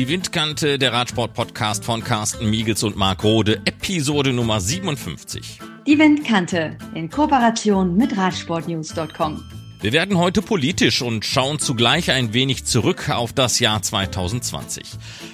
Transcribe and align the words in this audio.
Die 0.00 0.08
Windkante, 0.08 0.78
der 0.78 0.94
Radsport-Podcast 0.94 1.84
von 1.84 2.02
Carsten 2.02 2.48
Miegels 2.48 2.82
und 2.84 2.96
Marc 2.96 3.22
Rode, 3.22 3.60
Episode 3.66 4.32
Nummer 4.32 4.58
57. 4.58 5.58
Die 5.86 5.98
Windkante 5.98 6.78
in 6.94 7.10
Kooperation 7.10 7.98
mit 7.98 8.16
Radsportnews.com. 8.16 9.59
Wir 9.82 9.94
werden 9.94 10.18
heute 10.18 10.42
politisch 10.42 11.00
und 11.00 11.24
schauen 11.24 11.58
zugleich 11.58 12.10
ein 12.10 12.34
wenig 12.34 12.66
zurück 12.66 13.08
auf 13.08 13.32
das 13.32 13.60
Jahr 13.60 13.80
2020. 13.80 14.84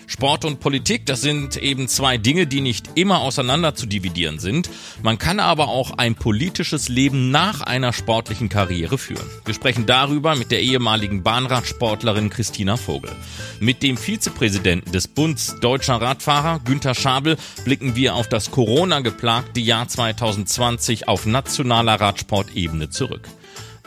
Sport 0.07 0.45
und 0.45 0.61
Politik, 0.61 1.05
das 1.05 1.21
sind 1.21 1.57
eben 1.57 1.89
zwei 1.89 2.17
Dinge, 2.17 2.47
die 2.47 2.61
nicht 2.61 2.91
immer 2.95 3.23
auseinander 3.23 3.75
zu 3.75 3.87
dividieren 3.87 4.39
sind. 4.39 4.71
Man 5.03 5.19
kann 5.19 5.41
aber 5.41 5.67
auch 5.67 5.99
ein 5.99 6.15
politisches 6.15 6.89
Leben 6.89 7.33
nach 7.33 7.61
einer 7.61 7.93
sportlichen 7.93 8.49
Karriere 8.49 8.99
führen. 8.99 9.29
Wir 9.45 9.53
sprechen 9.53 9.85
darüber 9.85 10.37
mit 10.37 10.53
der 10.53 10.63
ehemaligen 10.63 11.25
Bahnradsportlerin 11.25 12.31
Christina 12.31 12.77
Vogel. 12.77 13.11
Mit 13.59 13.83
dem 13.83 13.97
Vizepräsidenten 13.97 14.93
des 14.93 15.09
Bunds 15.09 15.57
Deutscher 15.61 16.01
Radfahrer 16.01 16.61
Günther 16.65 16.95
Schabel 16.95 17.37
blicken 17.65 17.97
wir 17.97 18.15
auf 18.15 18.29
das 18.29 18.53
Corona-geplagte 18.53 19.59
Jahr 19.59 19.89
2020 19.89 21.09
auf 21.09 21.27
nationaler 21.27 22.01
Radsportebene 22.01 22.91
zurück. 22.91 23.29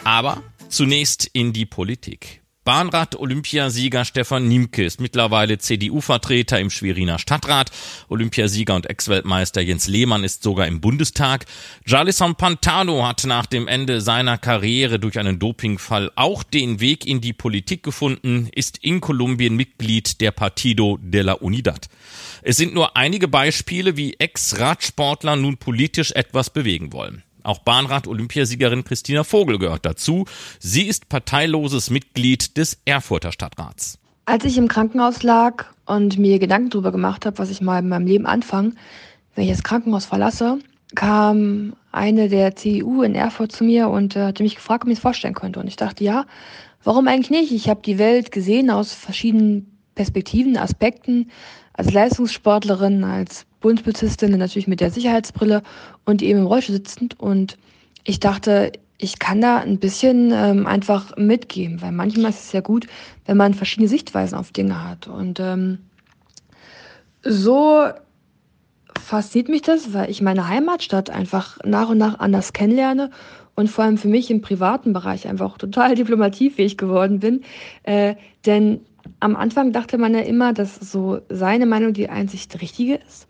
Aber 0.04 0.42
zunächst 0.70 1.30
in 1.34 1.54
die 1.54 1.66
Politik. 1.66 2.42
Bahnrad-Olympiasieger 2.70 4.06
Stefan 4.06 4.48
Niemke 4.48 4.84
ist 4.84 5.02
mittlerweile 5.02 5.58
CDU-Vertreter 5.58 6.60
im 6.60 6.70
Schweriner 6.70 7.18
Stadtrat. 7.18 7.72
Olympiasieger 8.10 8.76
und 8.76 8.88
Ex-Weltmeister 8.88 9.62
Jens 9.62 9.88
Lehmann 9.88 10.24
ist 10.24 10.44
sogar 10.44 10.68
im 10.68 10.80
Bundestag. 10.80 11.46
Jalison 11.88 12.36
Pantano 12.36 13.08
hat 13.08 13.24
nach 13.26 13.48
dem 13.48 13.68
Ende 13.68 14.02
seiner 14.02 14.38
Karriere 14.38 15.00
durch 15.00 15.18
einen 15.18 15.40
Dopingfall 15.40 16.12
auch 16.16 16.44
den 16.44 16.80
Weg 16.80 17.08
in 17.08 17.22
die 17.22 17.34
Politik 17.34 17.82
gefunden, 17.82 18.50
ist 18.54 18.78
in 18.84 19.02
Kolumbien 19.02 19.56
Mitglied 19.56 20.22
der 20.22 20.30
Partido 20.30 21.00
de 21.02 21.24
la 21.24 21.34
Unidad. 21.34 21.88
Es 22.44 22.58
sind 22.58 22.76
nur 22.76 22.96
einige 22.96 23.28
Beispiele, 23.28 23.98
wie 23.98 24.14
Ex-Radsportler 24.20 25.38
nun 25.38 25.58
politisch 25.58 26.12
etwas 26.12 26.52
bewegen 26.52 26.94
wollen. 26.94 27.24
Auch 27.50 27.58
Bahnrad-Olympiasiegerin 27.58 28.84
Christina 28.84 29.24
Vogel 29.24 29.58
gehört 29.58 29.84
dazu. 29.84 30.26
Sie 30.60 30.84
ist 30.84 31.10
parteiloses 31.10 31.90
Mitglied 31.90 32.58
des 32.58 32.78
Erfurter 32.86 33.32
Stadtrats. 33.32 33.98
Als 34.26 34.46
ich 34.46 34.56
im 34.60 34.68
Krankenhaus 34.68 35.24
lag 35.24 35.66
und 35.88 36.20
mir 36.20 36.38
Gedanken 36.38 36.70
darüber 36.70 36.92
gemacht 36.92 37.26
habe, 37.26 37.40
was 37.40 37.50
ich 37.50 37.60
mal 37.60 37.80
in 37.80 37.90
meinem 37.90 38.06
Leben 38.06 38.28
anfange, 38.28 38.74
wenn 39.34 39.46
ich 39.46 39.50
das 39.50 39.64
Krankenhaus 39.64 40.06
verlasse, 40.06 40.60
kam 40.94 41.74
eine 41.92 42.30
der 42.30 42.56
CDU 42.56 43.02
in 43.02 43.16
Erfurt 43.16 43.52
zu 43.52 43.64
mir 43.64 43.90
und 43.90 44.16
äh, 44.16 44.26
hatte 44.26 44.44
mich 44.44 44.54
gefragt, 44.54 44.84
ob 44.84 44.90
ich 44.90 45.00
es 45.00 45.02
vorstellen 45.02 45.34
könnte. 45.34 45.60
Und 45.60 45.68
ich 45.68 45.76
dachte, 45.76 46.04
ja, 46.04 46.28
warum 46.84 47.08
eigentlich 47.08 47.32
nicht? 47.32 47.52
Ich 47.52 47.68
habe 47.68 47.82
die 47.84 47.98
Welt 47.98 48.32
gesehen 48.32 48.70
aus 48.70 48.94
verschiedenen 48.94 49.76
Perspektiven, 49.96 50.56
Aspekten, 50.56 51.32
als 51.74 51.92
Leistungssportlerin, 51.92 53.04
als 53.04 53.48
Bundespolizistin, 53.62 54.38
natürlich 54.38 54.68
mit 54.68 54.80
der 54.80 54.92
Sicherheitsbrille 54.92 55.64
und 56.06 56.22
eben 56.22 56.40
im 56.40 56.46
Rollstuhl 56.46 56.76
sitzend. 56.76 57.20
Und 57.20 57.58
ich 58.04 58.20
dachte, 58.20 58.72
ich 58.98 59.20
kann 59.20 59.42
da 59.42 59.58
ein 59.58 59.80
bisschen 59.80 60.32
ähm, 60.34 60.68
einfach 60.68 61.16
mitgeben, 61.18 61.82
weil 61.82 61.92
manchmal 61.92 62.32
ist 62.32 62.46
es 62.46 62.52
ja 62.52 62.62
gut, 62.62 62.88
wenn 63.26 63.38
man 63.38 63.54
verschiedene 63.54 63.88
Sichtweisen 63.88 64.38
auf 64.38 64.52
Dinge 64.52 64.88
hat. 64.88 65.08
Und 65.08 65.40
ähm, 65.40 65.80
so 67.24 67.86
fasziniert 69.00 69.50
mich 69.50 69.62
das, 69.62 69.94
weil 69.94 70.10
ich 70.10 70.22
meine 70.22 70.48
Heimatstadt 70.48 71.10
einfach 71.10 71.58
nach 71.64 71.90
und 71.90 71.98
nach 71.98 72.20
anders 72.20 72.54
kennenlerne 72.54 73.10
und 73.56 73.70
vor 73.70 73.84
allem 73.84 73.98
für 73.98 74.08
mich 74.08 74.30
im 74.32 74.42
privaten 74.42 74.94
Bereich 74.94 75.28
einfach 75.28 75.58
total 75.58 75.96
diplomatiefähig 75.96 76.78
geworden 76.78 77.20
bin. 77.20 77.42
Äh, 77.84 78.16
denn 78.46 78.82
am 79.20 79.36
Anfang 79.36 79.72
dachte 79.72 79.98
man 79.98 80.14
ja 80.14 80.22
immer, 80.22 80.54
dass 80.54 80.76
so 80.76 81.22
seine 81.30 81.66
Meinung 81.66 81.94
die 81.94 82.10
einzig 82.10 82.48
richtige 82.62 82.96
ist. 82.96 83.28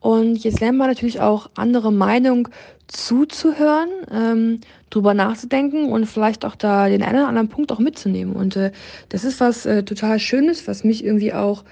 Und 0.00 0.44
jetzt 0.44 0.60
lernt 0.60 0.78
man 0.78 0.88
natürlich 0.88 1.20
auch 1.20 1.50
andere 1.56 1.92
Meinungen 1.92 2.48
zuzuhören, 2.86 3.88
ähm, 4.12 4.60
drüber 4.90 5.14
nachzudenken 5.14 5.90
und 5.90 6.06
vielleicht 6.06 6.44
auch 6.44 6.54
da 6.54 6.88
den 6.88 7.02
einen 7.02 7.18
oder 7.18 7.28
anderen 7.28 7.48
Punkt 7.48 7.72
auch 7.72 7.80
mitzunehmen. 7.80 8.36
Und 8.36 8.56
äh, 8.56 8.70
das 9.08 9.24
ist 9.24 9.40
was 9.40 9.66
äh, 9.66 9.82
total 9.82 10.18
Schönes, 10.18 10.68
was 10.68 10.84
mich 10.84 11.04
irgendwie 11.04 11.32
auch 11.32 11.64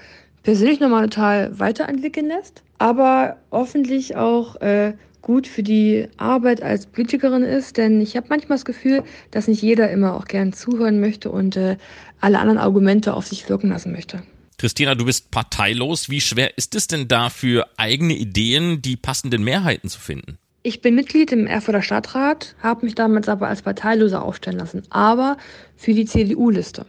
persönlich 0.43 0.79
nochmal 0.79 1.09
total 1.09 1.57
weiterentwickeln 1.59 2.27
lässt, 2.27 2.61
aber 2.77 3.37
hoffentlich 3.51 4.15
auch 4.15 4.57
äh, 4.61 4.93
gut 5.21 5.47
für 5.47 5.63
die 5.63 6.07
Arbeit 6.17 6.61
als 6.61 6.85
Politikerin 6.85 7.41
ist, 7.41 7.77
denn 7.77 7.99
ich 7.99 8.15
habe 8.15 8.27
manchmal 8.29 8.57
das 8.57 8.65
Gefühl, 8.65 9.03
dass 9.31 9.47
nicht 9.47 9.63
jeder 9.63 9.89
immer 9.89 10.15
auch 10.15 10.25
gern 10.25 10.53
zuhören 10.53 10.99
möchte 10.99 11.31
und 11.31 11.57
äh, 11.57 11.77
alle 12.21 12.37
anderen 12.37 12.59
Argumente 12.59 13.15
auf 13.15 13.25
sich 13.25 13.49
wirken 13.49 13.69
lassen 13.69 13.91
möchte. 13.91 14.21
Christina, 14.57 14.95
du 14.95 15.05
bist 15.05 15.31
parteilos. 15.31 16.09
Wie 16.09 16.21
schwer 16.21 16.57
ist 16.57 16.75
es 16.75 16.87
denn 16.87 17.07
da 17.07 17.29
für 17.29 17.67
eigene 17.77 18.13
Ideen 18.13 18.81
die 18.81 18.95
passenden 18.95 19.43
Mehrheiten 19.43 19.89
zu 19.89 19.99
finden? 19.99 20.37
Ich 20.63 20.81
bin 20.81 20.95
Mitglied 20.95 21.31
im 21.31 21.45
Erfurter 21.45 21.83
Stadtrat, 21.83 22.55
habe 22.63 22.85
mich 22.85 22.95
damals 22.95 23.29
aber 23.29 23.47
als 23.47 23.61
Parteiloser 23.61 24.23
aufstellen 24.23 24.57
lassen, 24.57 24.81
aber 24.89 25.37
für 25.75 25.93
die 25.93 26.05
CDU-Liste. 26.05 26.87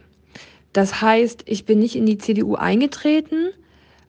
Das 0.73 1.03
heißt, 1.03 1.43
ich 1.45 1.67
bin 1.67 1.79
nicht 1.81 1.97
in 1.97 2.07
die 2.07 2.17
CDU 2.17 2.55
eingetreten, 2.55 3.51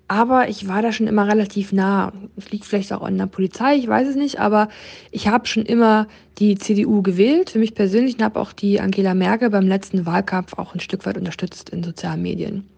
aber 0.08 0.48
ich 0.48 0.70
war 0.70 0.82
da 0.82 0.94
schon 0.94 1.08
immer 1.08 1.28
relativ 1.28 1.74
nah. 1.74 2.14
Es 2.38 2.50
liegt 2.52 2.64
vielleicht 2.64 2.94
auch 2.94 3.02
an 3.02 3.18
der 3.18 3.26
Polizei, 3.26 3.76
ich 3.76 3.88
weiß 3.88 4.08
es 4.08 4.16
nicht, 4.16 4.40
aber 4.40 4.70
ich 5.12 5.28
habe 5.28 5.48
schon 5.48 5.66
immer 5.66 6.08
die 6.40 6.58
CDU 6.58 7.02
gewählt, 7.02 7.50
für 7.50 7.60
mich 7.60 7.76
persönlich 7.76 8.16
und 8.16 8.24
habe 8.24 8.40
auch 8.40 8.54
die 8.54 8.80
Angela 8.80 9.14
Merkel 9.16 9.50
beim 9.50 9.68
letzten 9.68 10.06
Wahlkampf 10.06 10.58
auch 10.58 10.74
ein 10.74 10.80
Stück 10.80 11.06
weit 11.06 11.18
unterstützt 11.18 11.72
in 11.72 11.84
sozialen 11.84 12.22
Medien. 12.22 12.70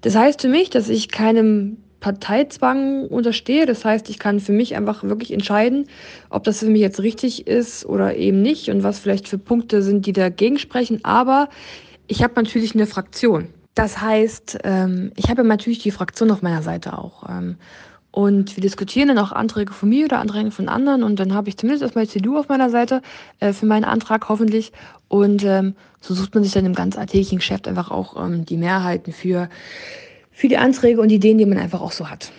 Das 0.00 0.16
heißt 0.16 0.40
für 0.42 0.48
mich, 0.48 0.70
dass 0.70 0.88
ich 0.88 1.10
keinem 1.10 1.78
Parteizwang 2.00 3.06
unterstehe. 3.06 3.66
Das 3.66 3.84
heißt, 3.84 4.08
ich 4.10 4.18
kann 4.18 4.40
für 4.40 4.52
mich 4.52 4.74
einfach 4.74 5.04
wirklich 5.04 5.32
entscheiden, 5.32 5.86
ob 6.30 6.44
das 6.44 6.60
für 6.60 6.66
mich 6.70 6.80
jetzt 6.80 7.00
richtig 7.00 7.46
ist 7.46 7.84
oder 7.84 8.16
eben 8.16 8.42
nicht 8.42 8.70
und 8.70 8.82
was 8.82 8.98
vielleicht 8.98 9.28
für 9.28 9.38
Punkte 9.38 9.82
sind, 9.82 10.06
die 10.06 10.12
dagegen 10.12 10.58
sprechen. 10.58 11.00
Aber 11.04 11.48
ich 12.06 12.22
habe 12.22 12.34
natürlich 12.36 12.74
eine 12.74 12.86
Fraktion. 12.86 13.48
Das 13.74 14.00
heißt, 14.00 14.58
ähm, 14.64 15.12
ich 15.16 15.30
habe 15.30 15.44
natürlich 15.44 15.78
die 15.78 15.92
Fraktion 15.92 16.30
auf 16.30 16.42
meiner 16.42 16.62
Seite 16.62 16.98
auch. 16.98 17.28
Und 18.12 18.56
wir 18.56 18.60
diskutieren 18.60 19.08
dann 19.08 19.18
auch 19.18 19.32
Anträge 19.32 19.72
von 19.72 19.88
mir 19.88 20.06
oder 20.06 20.18
Anträge 20.18 20.50
von 20.50 20.68
anderen. 20.68 21.02
Und 21.02 21.20
dann 21.20 21.34
habe 21.34 21.48
ich 21.48 21.56
zumindest 21.56 21.82
erstmal 21.82 22.08
CDU 22.08 22.38
auf 22.38 22.48
meiner 22.48 22.70
Seite 22.70 23.02
äh, 23.38 23.52
für 23.52 23.66
meinen 23.66 23.84
Antrag 23.84 24.28
hoffentlich. 24.28 24.72
Und 25.08 25.44
ähm, 25.44 25.74
so 26.00 26.14
sucht 26.14 26.34
man 26.34 26.42
sich 26.42 26.52
dann 26.52 26.66
im 26.66 26.74
ganz 26.74 26.96
alltäglichen 26.98 27.38
Geschäft 27.38 27.68
einfach 27.68 27.90
auch 27.90 28.22
ähm, 28.22 28.44
die 28.44 28.56
Mehrheiten 28.56 29.12
für, 29.12 29.48
für 30.32 30.48
die 30.48 30.56
Anträge 30.56 31.00
und 31.00 31.10
Ideen, 31.10 31.38
die 31.38 31.46
man 31.46 31.58
einfach 31.58 31.80
auch 31.80 31.92
so 31.92 32.10
hat. 32.10 32.32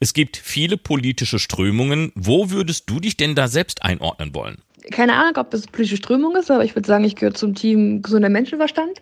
Es 0.00 0.14
gibt 0.14 0.36
viele 0.36 0.76
politische 0.76 1.38
Strömungen. 1.38 2.12
Wo 2.14 2.50
würdest 2.50 2.90
du 2.90 3.00
dich 3.00 3.16
denn 3.16 3.34
da 3.34 3.48
selbst 3.48 3.82
einordnen 3.82 4.34
wollen? 4.34 4.58
Keine 4.90 5.14
Ahnung, 5.14 5.36
ob 5.36 5.50
das 5.50 5.66
politische 5.66 5.96
Strömung 5.96 6.36
ist, 6.36 6.50
aber 6.50 6.64
ich 6.64 6.74
würde 6.74 6.86
sagen, 6.86 7.04
ich 7.04 7.16
gehöre 7.16 7.34
zum 7.34 7.54
Team 7.54 8.02
gesunder 8.02 8.28
Menschenverstand 8.28 9.00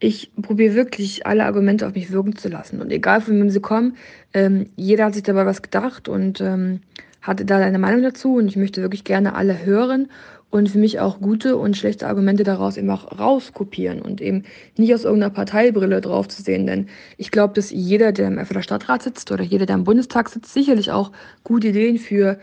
ich 0.00 0.30
probiere 0.40 0.74
wirklich 0.74 1.26
alle 1.26 1.44
Argumente 1.44 1.86
auf 1.86 1.94
mich 1.94 2.12
wirken 2.12 2.36
zu 2.36 2.48
lassen. 2.48 2.80
Und 2.80 2.90
egal 2.90 3.20
von 3.20 3.38
wem 3.38 3.50
sie 3.50 3.60
kommen, 3.60 3.96
ähm, 4.32 4.70
jeder 4.76 5.06
hat 5.06 5.14
sich 5.14 5.24
dabei 5.24 5.46
was 5.46 5.62
gedacht 5.62 6.08
und 6.08 6.40
ähm, 6.40 6.80
hatte 7.20 7.44
da 7.44 7.58
eine 7.58 7.78
Meinung 7.78 8.02
dazu. 8.02 8.36
Und 8.36 8.46
ich 8.46 8.56
möchte 8.56 8.82
wirklich 8.82 9.04
gerne 9.04 9.34
alle 9.34 9.64
hören 9.64 10.08
und 10.50 10.70
für 10.70 10.78
mich 10.78 11.00
auch 11.00 11.20
gute 11.20 11.56
und 11.56 11.76
schlechte 11.76 12.06
Argumente 12.06 12.44
daraus 12.44 12.76
eben 12.76 12.88
auch 12.90 13.18
rauskopieren 13.18 14.00
und 14.00 14.20
eben 14.20 14.44
nicht 14.76 14.94
aus 14.94 15.04
irgendeiner 15.04 15.34
Parteibrille 15.34 16.00
drauf 16.00 16.28
zu 16.28 16.42
sehen. 16.42 16.66
Denn 16.66 16.88
ich 17.16 17.30
glaube, 17.30 17.54
dass 17.54 17.70
jeder, 17.70 18.12
der 18.12 18.28
im 18.28 18.38
FDP 18.38 18.62
Stadtrat 18.62 19.02
sitzt 19.02 19.32
oder 19.32 19.42
jeder, 19.42 19.66
der 19.66 19.76
im 19.76 19.84
Bundestag 19.84 20.28
sitzt, 20.28 20.54
sicherlich 20.54 20.92
auch 20.92 21.10
gute 21.42 21.68
Ideen 21.68 21.98
für 21.98 22.38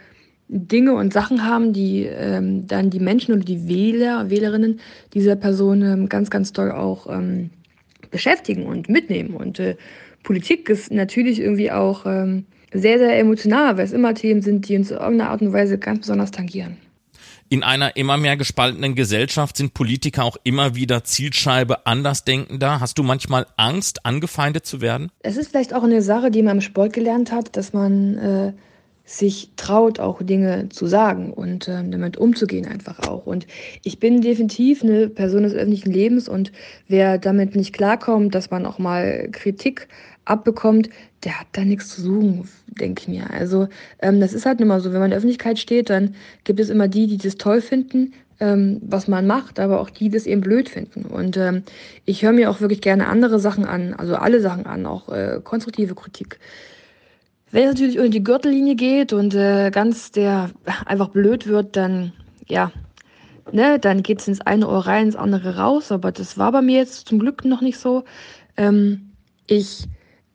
Dinge 0.48 0.94
und 0.94 1.14
Sachen 1.14 1.44
haben, 1.46 1.74
die 1.74 2.04
ähm, 2.04 2.68
dann 2.68 2.90
die 2.90 3.00
Menschen 3.00 3.34
oder 3.34 3.44
die 3.44 3.68
Wähler, 3.68 4.30
Wählerinnen 4.30 4.80
dieser 5.14 5.36
Person 5.36 5.82
ähm, 5.82 6.10
ganz, 6.10 6.30
ganz 6.30 6.54
toll 6.54 6.72
auch 6.72 7.08
ähm, 7.10 7.50
beschäftigen 8.12 8.66
und 8.66 8.88
mitnehmen. 8.88 9.36
Und 9.36 9.60
äh, 9.60 9.76
Politik 10.24 10.70
ist 10.70 10.92
natürlich 10.92 11.40
irgendwie 11.40 11.72
auch 11.72 12.06
ähm, 12.06 12.46
sehr, 12.72 13.00
sehr 13.00 13.18
emotional, 13.20 13.78
weil 13.78 13.86
es 13.86 13.92
immer 13.92 14.14
Themen 14.14 14.42
sind, 14.42 14.68
die 14.68 14.76
uns 14.76 14.92
in 14.92 14.98
irgendeiner 14.98 15.32
Art 15.32 15.42
und 15.42 15.54
Weise 15.54 15.78
ganz 15.78 16.00
besonders 16.00 16.32
tangieren. 16.32 16.78
In 17.48 17.64
einer 17.64 17.96
immer 17.96 18.18
mehr 18.18 18.38
gespaltenen 18.38 18.96
Gesellschaft 18.96 19.58
sind 19.58 19.76
Politiker 19.76 20.24
auch 20.24 20.36
immer 20.44 20.76
wieder 20.76 21.04
Zielscheibe 21.04 21.86
Andersdenkender. 21.86 22.80
Hast 22.80 22.98
du 22.98 23.04
manchmal 23.04 23.46
Angst, 23.56 24.04
angefeindet 24.04 24.66
zu 24.66 24.82
werden? 24.82 25.12
Es 25.22 25.38
ist 25.38 25.52
vielleicht 25.52 25.74
auch 25.76 25.84
eine 25.84 26.02
Sache, 26.02 26.32
die 26.32 26.42
man 26.42 26.58
im 26.58 26.62
Sport 26.62 26.94
gelernt 26.94 27.32
hat, 27.32 27.56
dass 27.56 27.72
man 27.72 28.18
äh, 28.18 28.54
sich 29.06 29.52
traut, 29.56 30.00
auch 30.00 30.22
Dinge 30.24 30.70
zu 30.70 30.88
sagen 30.88 31.32
und 31.32 31.68
äh, 31.68 31.84
damit 31.88 32.18
umzugehen 32.18 32.66
einfach 32.66 33.08
auch. 33.08 33.28
Und 33.28 33.46
ich 33.84 34.00
bin 34.00 34.22
definitiv 34.22 34.84
eine 34.84 35.10
Person 35.10 35.44
des 35.44 35.54
öffentlichen 35.54 35.92
Lebens 35.92 36.28
und 36.28 36.52
wer 36.88 37.20
damit 37.20 37.56
nicht 37.56 37.74
klarkommt, 37.74 38.34
dass 38.34 38.50
man 38.50 38.66
auch 38.66 38.80
mal 38.80 39.30
Kritik 39.32 39.88
abbekommt, 40.26 40.90
der 41.24 41.40
hat 41.40 41.48
da 41.52 41.64
nichts 41.64 41.90
zu 41.90 42.02
suchen, 42.02 42.50
denke 42.68 43.04
ich 43.04 43.08
mir. 43.08 43.30
Also 43.30 43.68
ähm, 44.02 44.20
das 44.20 44.34
ist 44.34 44.48
halt 44.48 44.60
immer 44.60 44.80
so, 44.80 44.92
wenn 44.92 45.00
man 45.00 45.06
in 45.06 45.12
der 45.12 45.18
Öffentlichkeit 45.18 45.60
steht, 45.60 45.92
dann 45.92 46.16
gibt 46.44 46.60
es 46.60 46.70
immer 46.70 46.88
die, 46.88 47.06
die 47.06 47.18
das 47.18 47.36
toll 47.36 47.62
finden, 47.62 48.14
ähm, 48.40 48.82
was 48.82 49.08
man 49.08 49.28
macht, 49.28 49.60
aber 49.60 49.80
auch 49.80 49.92
die, 49.92 50.06
die 50.06 50.18
das 50.18 50.26
eben 50.26 50.42
blöd 50.42 50.68
finden. 50.68 51.06
Und 51.06 51.38
ähm, 51.38 51.62
ich 52.06 52.24
höre 52.24 52.34
mir 52.34 52.50
auch 52.50 52.60
wirklich 52.60 52.82
gerne 52.82 53.08
andere 53.08 53.40
Sachen 53.40 53.66
an, 53.66 53.94
also 53.94 54.16
alle 54.16 54.42
Sachen 54.42 54.66
an, 54.66 54.88
auch 54.88 55.10
äh, 55.10 55.40
konstruktive 55.44 55.94
Kritik. 55.94 56.40
Wenn 57.56 57.70
es 57.70 57.76
natürlich 57.76 58.00
unter 58.00 58.10
die 58.10 58.22
Gürtellinie 58.22 58.76
geht 58.76 59.14
und 59.14 59.34
äh, 59.34 59.72
ganz 59.72 60.12
der 60.12 60.50
einfach 60.86 61.08
blöd 61.08 61.48
wird, 61.48 61.78
dann 61.78 62.12
ja, 62.50 62.70
ne, 63.54 63.80
dann 63.80 64.04
geht 64.04 64.20
es 64.20 64.28
ins 64.28 64.42
eine 64.42 64.68
Ohr 64.68 64.86
rein, 64.86 65.06
ins 65.06 65.16
andere 65.16 65.56
raus. 65.56 65.90
Aber 65.90 66.12
das 66.12 66.38
war 66.38 66.52
bei 66.52 66.62
mir 66.62 66.80
jetzt 66.80 67.08
zum 67.08 67.18
Glück 67.18 67.46
noch 67.46 67.62
nicht 67.62 67.78
so. 67.78 68.04
Ähm, 68.58 69.14
ich 69.48 69.86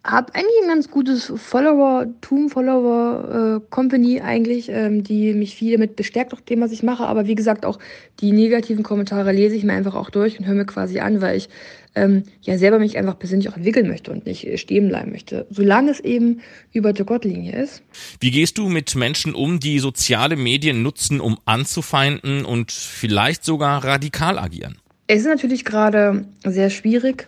habe 0.02 0.35
eigentlich 0.35 0.62
ein 0.62 0.69
ganz 0.69 0.91
gutes 0.91 1.31
Follower-Tum, 1.37 2.49
Follower-Company 2.49 4.20
eigentlich, 4.23 4.70
ähm, 4.70 5.05
die 5.05 5.35
mich 5.35 5.55
viel 5.55 5.73
damit 5.73 5.94
bestärkt, 5.97 6.32
auch 6.32 6.41
dem, 6.41 6.61
was 6.61 6.73
ich 6.73 6.82
mache. 6.82 7.06
Aber 7.06 7.26
wie 7.26 7.35
gesagt, 7.35 7.67
auch 7.67 7.79
die 8.20 8.32
negativen 8.32 8.82
Kommentare 8.82 9.32
lese 9.32 9.56
ich 9.56 9.64
mir 9.64 9.75
einfach 9.75 9.94
auch 9.94 10.08
durch 10.08 10.38
und 10.38 10.47
höre 10.47 10.55
mir 10.55 10.64
quasi 10.64 11.00
an, 11.00 11.20
weil 11.20 11.37
ich 11.37 11.50
ähm, 11.94 12.23
ja 12.41 12.56
selber 12.56 12.79
mich 12.79 12.97
einfach 12.97 13.19
persönlich 13.19 13.50
auch 13.50 13.56
entwickeln 13.56 13.88
möchte 13.88 14.11
und 14.11 14.25
nicht 14.25 14.58
stehen 14.58 14.88
bleiben 14.88 15.11
möchte. 15.12 15.47
Solange 15.50 15.91
es 15.91 16.00
eben 16.00 16.41
über 16.73 16.94
der 16.94 17.05
Gottlinie 17.05 17.62
ist. 17.62 17.82
Wie 18.20 18.31
gehst 18.31 18.56
du 18.56 18.69
mit 18.69 18.94
Menschen 18.94 19.35
um, 19.35 19.61
die 19.61 19.81
soziale 19.81 20.37
Medien 20.37 20.82
nutzen, 20.82 21.20
um 21.20 21.38
anzufeinden 21.44 22.47
und 22.47 22.73
vielleicht 22.73 23.44
sogar 23.44 23.85
radikal 23.85 24.38
agieren? 24.38 24.79
Es 25.08 25.20
ist 25.23 25.26
natürlich 25.26 25.64
gerade 25.64 26.25
sehr 26.47 26.70
schwierig, 26.70 27.26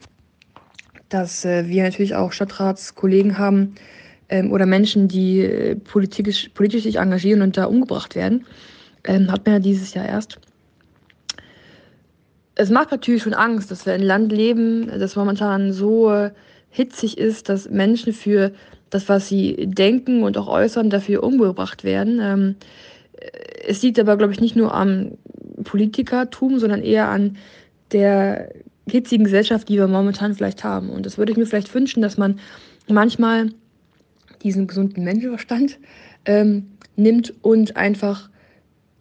dass 1.12 1.44
äh, 1.44 1.68
wir 1.68 1.82
natürlich 1.82 2.14
auch 2.14 2.32
Stadtratskollegen 2.32 3.38
haben 3.38 3.74
ähm, 4.28 4.52
oder 4.52 4.66
Menschen, 4.66 5.08
die 5.08 5.40
äh, 5.40 5.76
politisch, 5.76 6.50
politisch 6.54 6.84
sich 6.84 6.96
engagieren 6.96 7.42
und 7.42 7.56
da 7.56 7.66
umgebracht 7.66 8.14
werden. 8.14 8.46
Ähm, 9.04 9.30
hat 9.30 9.44
man 9.44 9.54
ja 9.54 9.58
dieses 9.60 9.94
Jahr 9.94 10.06
erst. 10.06 10.38
Es 12.54 12.70
macht 12.70 12.90
natürlich 12.90 13.22
schon 13.22 13.34
Angst, 13.34 13.70
dass 13.70 13.86
wir 13.86 13.94
in 13.94 14.00
einem 14.00 14.08
Land 14.08 14.32
leben, 14.32 14.86
das 14.98 15.16
momentan 15.16 15.72
so 15.72 16.10
äh, 16.10 16.30
hitzig 16.70 17.18
ist, 17.18 17.48
dass 17.48 17.68
Menschen 17.68 18.12
für 18.12 18.52
das, 18.90 19.08
was 19.08 19.28
sie 19.28 19.66
denken 19.66 20.22
und 20.22 20.36
auch 20.36 20.48
äußern, 20.48 20.90
dafür 20.90 21.22
umgebracht 21.22 21.84
werden. 21.84 22.20
Ähm, 22.20 22.56
es 23.66 23.82
liegt 23.82 23.98
aber, 23.98 24.16
glaube 24.16 24.32
ich, 24.32 24.40
nicht 24.40 24.56
nur 24.56 24.74
am 24.74 25.12
Politikertum, 25.64 26.58
sondern 26.58 26.82
eher 26.82 27.08
an 27.08 27.36
der 27.92 28.50
hitzigen 28.88 29.24
Gesellschaft, 29.24 29.68
die 29.68 29.76
wir 29.76 29.88
momentan 29.88 30.34
vielleicht 30.34 30.64
haben. 30.64 30.90
Und 30.90 31.06
das 31.06 31.18
würde 31.18 31.32
ich 31.32 31.38
mir 31.38 31.46
vielleicht 31.46 31.74
wünschen, 31.74 32.02
dass 32.02 32.18
man 32.18 32.38
manchmal 32.88 33.50
diesen 34.42 34.66
gesunden 34.66 35.04
Menschenverstand 35.04 35.78
ähm, 36.24 36.66
nimmt 36.96 37.32
und 37.42 37.76
einfach 37.76 38.28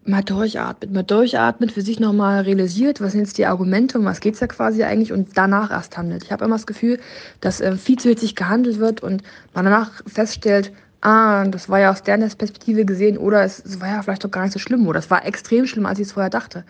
mal 0.04 0.24
durchatmet, 0.24 0.92
mal 0.92 1.04
durchatmet, 1.04 1.72
für 1.72 1.82
sich 1.82 2.00
nochmal 2.00 2.42
realisiert, 2.42 3.02
was 3.02 3.12
sind 3.12 3.22
jetzt 3.22 3.38
die 3.38 3.46
Argumente, 3.46 4.00
um 4.00 4.06
was 4.06 4.20
geht 4.20 4.34
es 4.34 4.40
da 4.40 4.48
quasi 4.48 4.84
eigentlich 4.84 5.12
und 5.12 5.30
danach 5.36 5.70
erst 5.72 5.98
handelt. 5.98 6.24
Ich 6.24 6.32
habe 6.32 6.46
immer 6.46 6.56
das 6.56 6.66
Gefühl, 6.66 7.00
dass 7.40 7.62
äh, 7.62 7.76
viel 7.76 8.00
zu 8.00 8.10
hitzig 8.10 8.36
gehandelt 8.36 8.80
wird 8.80 9.04
und 9.04 9.22
man 9.54 9.66
danach 9.66 10.02
feststellt, 10.08 10.72
ah, 11.02 11.46
das 11.46 11.70
war 11.70 11.80
ja 11.80 11.92
aus 11.92 12.04
der 12.04 12.18
Perspektive 12.18 12.86
gesehen 12.86 13.18
oder 13.18 13.44
es, 13.44 13.64
es 13.64 13.80
war 13.80 13.90
ja 13.90 14.02
vielleicht 14.02 14.24
doch 14.24 14.32
gar 14.32 14.44
nicht 14.44 14.54
so 14.54 14.60
schlimm 14.60 14.88
oder 14.88 15.00
es 15.00 15.10
war 15.10 15.26
extrem 15.26 15.68
schlimm, 15.68 15.86
als 15.86 16.00
ich 16.00 16.08
es 16.08 16.14
vorher 16.14 16.30
dachte. 16.30 16.64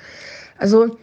Also 0.58 0.98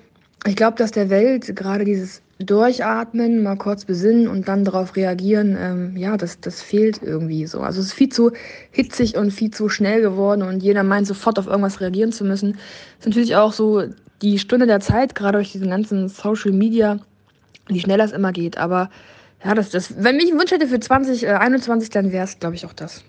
ich 0.47 0.57
glaube, 0.57 0.77
dass 0.77 0.93
der 0.93 1.11
Welt 1.11 1.55
gerade 1.57 1.85
dieses 1.85 2.23
Durchatmen, 2.39 3.43
mal 3.43 3.57
kurz 3.57 3.85
besinnen 3.85 4.29
und 4.29 4.47
dann 4.47 4.65
darauf 4.65 4.95
reagieren, 4.95 5.57
ähm, 5.59 5.97
ja, 5.97 6.17
das, 6.17 6.41
das 6.41 6.63
fehlt 6.63 7.03
irgendwie 7.03 7.47
so. 7.47 7.61
Also 7.61 7.81
es 7.81 7.89
ist 7.89 7.93
viel 7.95 8.11
zu 8.11 8.31
hitzig 8.71 9.17
und 9.17 9.33
viel 9.33 9.51
zu 9.51 9.69
schnell 9.69 10.01
geworden 10.01 10.43
und 10.43 10.63
jeder 10.63 10.85
meint 10.85 11.09
sofort 11.09 11.39
auf 11.41 11.49
irgendwas 11.49 11.81
reagieren 11.81 12.13
zu 12.13 12.25
müssen. 12.25 12.57
Es 12.99 13.01
ist 13.01 13.07
natürlich 13.07 13.35
auch 13.35 13.53
so 13.53 13.83
die 14.23 14.39
Stunde 14.39 14.67
der 14.67 14.79
Zeit, 14.79 15.17
gerade 15.17 15.39
durch 15.39 15.51
diesen 15.51 15.69
ganzen 15.69 16.09
Social 16.09 16.53
Media, 16.53 17.01
wie 17.67 17.81
schnell 17.81 17.99
das 17.99 18.13
immer 18.13 18.33
geht. 18.33 18.57
Aber 18.57 18.89
ja, 19.45 19.55
das, 19.55 19.71
das, 19.71 20.03
wenn 20.03 20.21
ich 20.21 20.31
einen 20.31 20.39
Wunsch 20.39 20.53
hätte 20.53 20.69
für 20.69 20.79
2021, 20.79 21.91
dann 21.91 22.13
wäre 22.13 22.25
es, 22.25 22.39
glaube 22.39 22.55
ich, 22.55 22.65
auch 22.67 22.73
das. 22.73 23.03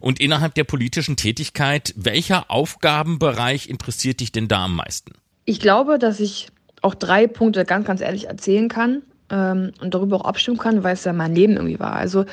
Und 0.00 0.20
innerhalb 0.20 0.54
der 0.54 0.64
politischen 0.64 1.16
Tätigkeit, 1.16 1.92
welcher 1.96 2.50
Aufgabenbereich 2.50 3.68
interessiert 3.68 4.20
dich 4.20 4.32
denn 4.32 4.48
da 4.48 4.64
am 4.64 4.76
meisten? 4.76 5.12
Ich 5.44 5.60
glaube, 5.60 5.98
dass 5.98 6.20
ich 6.20 6.48
auch 6.82 6.94
drei 6.94 7.26
Punkte 7.26 7.64
ganz, 7.64 7.86
ganz 7.86 8.00
ehrlich 8.00 8.28
erzählen 8.28 8.68
kann 8.68 9.02
ähm, 9.30 9.72
und 9.80 9.94
darüber 9.94 10.16
auch 10.16 10.24
abstimmen 10.24 10.58
kann, 10.58 10.84
weil 10.84 10.94
es 10.94 11.04
ja 11.04 11.12
mein 11.12 11.34
Leben 11.34 11.54
irgendwie 11.54 11.80
war. 11.80 11.94
Also 11.94 12.24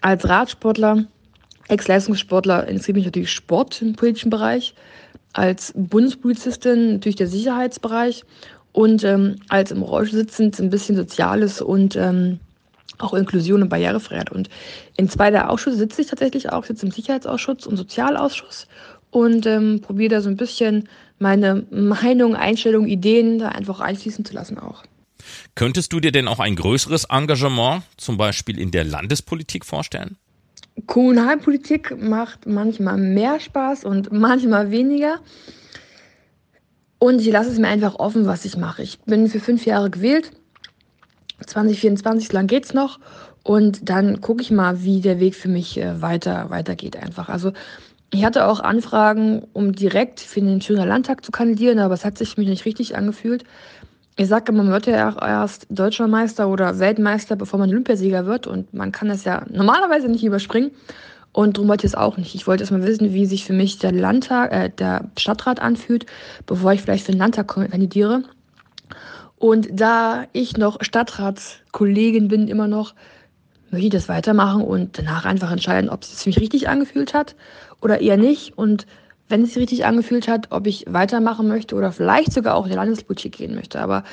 als 0.00 0.28
Radsportler, 0.28 1.04
Ex-Leistungssportler 1.68 2.68
interessiert 2.68 2.96
mich 2.96 3.04
natürlich 3.04 3.32
Sport 3.32 3.82
im 3.82 3.94
politischen 3.96 4.30
Bereich, 4.30 4.74
als 5.32 5.72
Bundespolizistin 5.76 6.94
natürlich 6.94 7.16
der 7.16 7.26
Sicherheitsbereich 7.26 8.24
und 8.72 9.04
ähm, 9.04 9.36
als 9.48 9.70
im 9.70 9.82
Rollstuhl 9.82 10.20
sitzend 10.20 10.58
ein 10.60 10.70
bisschen 10.70 10.96
Soziales 10.96 11.60
und 11.60 11.96
ähm, 11.96 12.40
auch 12.98 13.14
Inklusion 13.14 13.62
und 13.62 13.68
Barrierefreiheit. 13.68 14.30
Und 14.30 14.48
in 14.96 15.08
zwei 15.08 15.30
der 15.30 15.50
Ausschüsse 15.50 15.76
sitze 15.76 16.02
ich 16.02 16.08
tatsächlich 16.08 16.50
auch, 16.52 16.64
sitze 16.64 16.86
im 16.86 16.92
Sicherheitsausschuss 16.92 17.66
und 17.66 17.76
Sozialausschuss 17.76 18.66
und 19.10 19.46
ähm, 19.46 19.80
probiere 19.80 20.16
da 20.16 20.20
so 20.20 20.28
ein 20.28 20.36
bisschen 20.36 20.88
meine 21.18 21.66
Meinung, 21.70 22.34
Einstellung, 22.36 22.86
Ideen 22.86 23.38
da 23.38 23.48
einfach 23.48 23.80
einfließen 23.80 24.24
zu 24.24 24.34
lassen 24.34 24.58
auch. 24.58 24.84
Könntest 25.54 25.92
du 25.92 26.00
dir 26.00 26.12
denn 26.12 26.28
auch 26.28 26.40
ein 26.40 26.56
größeres 26.56 27.04
Engagement, 27.04 27.82
zum 27.96 28.16
Beispiel 28.16 28.58
in 28.58 28.70
der 28.70 28.84
Landespolitik, 28.84 29.64
vorstellen? 29.64 30.16
Kommunalpolitik 30.86 31.96
macht 31.98 32.46
manchmal 32.46 32.98
mehr 32.98 33.40
Spaß 33.40 33.84
und 33.84 34.12
manchmal 34.12 34.70
weniger. 34.70 35.20
Und 36.98 37.20
ich 37.20 37.28
lasse 37.28 37.50
es 37.50 37.58
mir 37.58 37.68
einfach 37.68 37.96
offen, 37.96 38.26
was 38.26 38.44
ich 38.44 38.56
mache. 38.56 38.82
Ich 38.82 38.98
bin 39.00 39.28
für 39.28 39.40
fünf 39.40 39.64
Jahre 39.66 39.90
gewählt. 39.90 40.32
2024 41.46 42.32
lang 42.32 42.46
geht's 42.46 42.74
noch. 42.74 42.98
Und 43.42 43.88
dann 43.88 44.20
gucke 44.20 44.42
ich 44.42 44.50
mal, 44.50 44.82
wie 44.82 45.00
der 45.00 45.20
Weg 45.20 45.34
für 45.34 45.48
mich 45.48 45.78
äh, 45.78 46.02
weiter 46.02 46.50
weitergeht 46.50 46.96
einfach. 46.96 47.28
Also 47.28 47.52
ich 48.10 48.24
hatte 48.24 48.46
auch 48.46 48.60
Anfragen, 48.60 49.42
um 49.52 49.72
direkt 49.72 50.20
für 50.20 50.40
den 50.40 50.60
Thüringer 50.60 50.86
Landtag 50.86 51.24
zu 51.24 51.32
kandidieren, 51.32 51.78
aber 51.78 51.94
es 51.94 52.04
hat 52.04 52.18
sich 52.18 52.36
mir 52.36 52.48
nicht 52.48 52.64
richtig 52.64 52.96
angefühlt. 52.96 53.44
Ich 54.16 54.28
sage, 54.28 54.52
man 54.52 54.70
wird 54.70 54.86
ja 54.86 55.14
erst 55.18 55.66
Deutscher 55.68 56.08
Meister 56.08 56.48
oder 56.48 56.78
Weltmeister, 56.78 57.36
bevor 57.36 57.58
man 57.58 57.68
Olympiasieger 57.68 58.24
wird. 58.24 58.46
Und 58.46 58.72
man 58.72 58.90
kann 58.90 59.08
das 59.08 59.24
ja 59.24 59.44
normalerweise 59.50 60.08
nicht 60.08 60.24
überspringen. 60.24 60.70
Und 61.32 61.58
darum 61.58 61.68
wollte 61.68 61.86
ich 61.86 61.92
es 61.92 61.98
auch 61.98 62.16
nicht. 62.16 62.34
Ich 62.34 62.46
wollte 62.46 62.62
erstmal 62.62 62.86
wissen, 62.86 63.12
wie 63.12 63.26
sich 63.26 63.44
für 63.44 63.52
mich 63.52 63.78
der 63.78 63.92
Landtag, 63.92 64.52
äh, 64.52 64.70
der 64.70 65.10
Stadtrat 65.18 65.60
anfühlt, 65.60 66.06
bevor 66.46 66.72
ich 66.72 66.80
vielleicht 66.80 67.04
für 67.04 67.12
den 67.12 67.18
Landtag 67.18 67.48
kandidiere. 67.48 68.22
Und 69.36 69.68
da 69.70 70.24
ich 70.32 70.56
noch 70.56 70.78
Stadtratskollegin 70.80 72.28
bin, 72.28 72.48
immer 72.48 72.68
noch, 72.68 72.94
möchte 73.70 73.86
ich 73.88 73.92
das 73.92 74.08
weitermachen 74.08 74.62
und 74.62 74.98
danach 74.98 75.26
einfach 75.26 75.52
entscheiden, 75.52 75.90
ob 75.90 76.02
es 76.02 76.10
sich 76.10 76.22
für 76.22 76.28
mich 76.30 76.40
richtig 76.40 76.68
angefühlt 76.70 77.12
hat 77.12 77.34
oder 77.80 78.00
eher 78.00 78.16
nicht. 78.16 78.56
Und 78.56 78.86
wenn 79.28 79.42
es 79.42 79.50
sich 79.50 79.58
richtig 79.58 79.84
angefühlt 79.84 80.28
hat, 80.28 80.48
ob 80.50 80.66
ich 80.66 80.84
weitermachen 80.88 81.48
möchte 81.48 81.74
oder 81.74 81.92
vielleicht 81.92 82.32
sogar 82.32 82.54
auch 82.54 82.64
in 82.64 82.70
die 82.70 82.76
Landespolitik 82.76 83.32
gehen 83.36 83.54
möchte. 83.54 83.80
Aber 83.80 84.04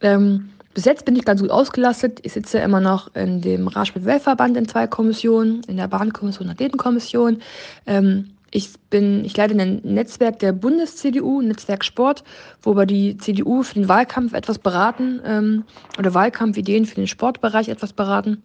ähm, 0.00 0.50
bis 0.74 0.84
jetzt 0.84 1.04
bin 1.04 1.16
ich 1.16 1.24
ganz 1.24 1.40
gut 1.40 1.50
ausgelastet. 1.50 2.20
Ich 2.22 2.32
sitze 2.32 2.58
immer 2.58 2.80
noch 2.80 3.14
in 3.14 3.40
dem 3.40 3.68
Radsport-Weltverband 3.68 4.56
in 4.56 4.68
zwei 4.68 4.86
Kommissionen, 4.86 5.62
in 5.68 5.76
der 5.76 5.88
Bahnkommission 5.88 6.46
und 6.46 6.52
Athletenkommission. 6.52 7.42
Ähm, 7.86 8.30
ich 8.54 8.70
bin, 8.90 9.24
ich 9.24 9.36
leite 9.36 9.54
ein 9.54 9.80
Netzwerk 9.82 10.38
der 10.38 10.52
Bundes-CDU, 10.52 11.40
Netzwerk 11.40 11.84
Sport, 11.84 12.22
wo 12.62 12.76
wir 12.76 12.86
die 12.86 13.16
CDU 13.16 13.62
für 13.62 13.74
den 13.74 13.88
Wahlkampf 13.88 14.34
etwas 14.34 14.58
beraten 14.58 15.20
ähm, 15.24 15.64
oder 15.98 16.12
Wahlkampfideen 16.14 16.84
für 16.84 16.96
den 16.96 17.06
Sportbereich 17.06 17.68
etwas 17.68 17.94
beraten. 17.94 18.42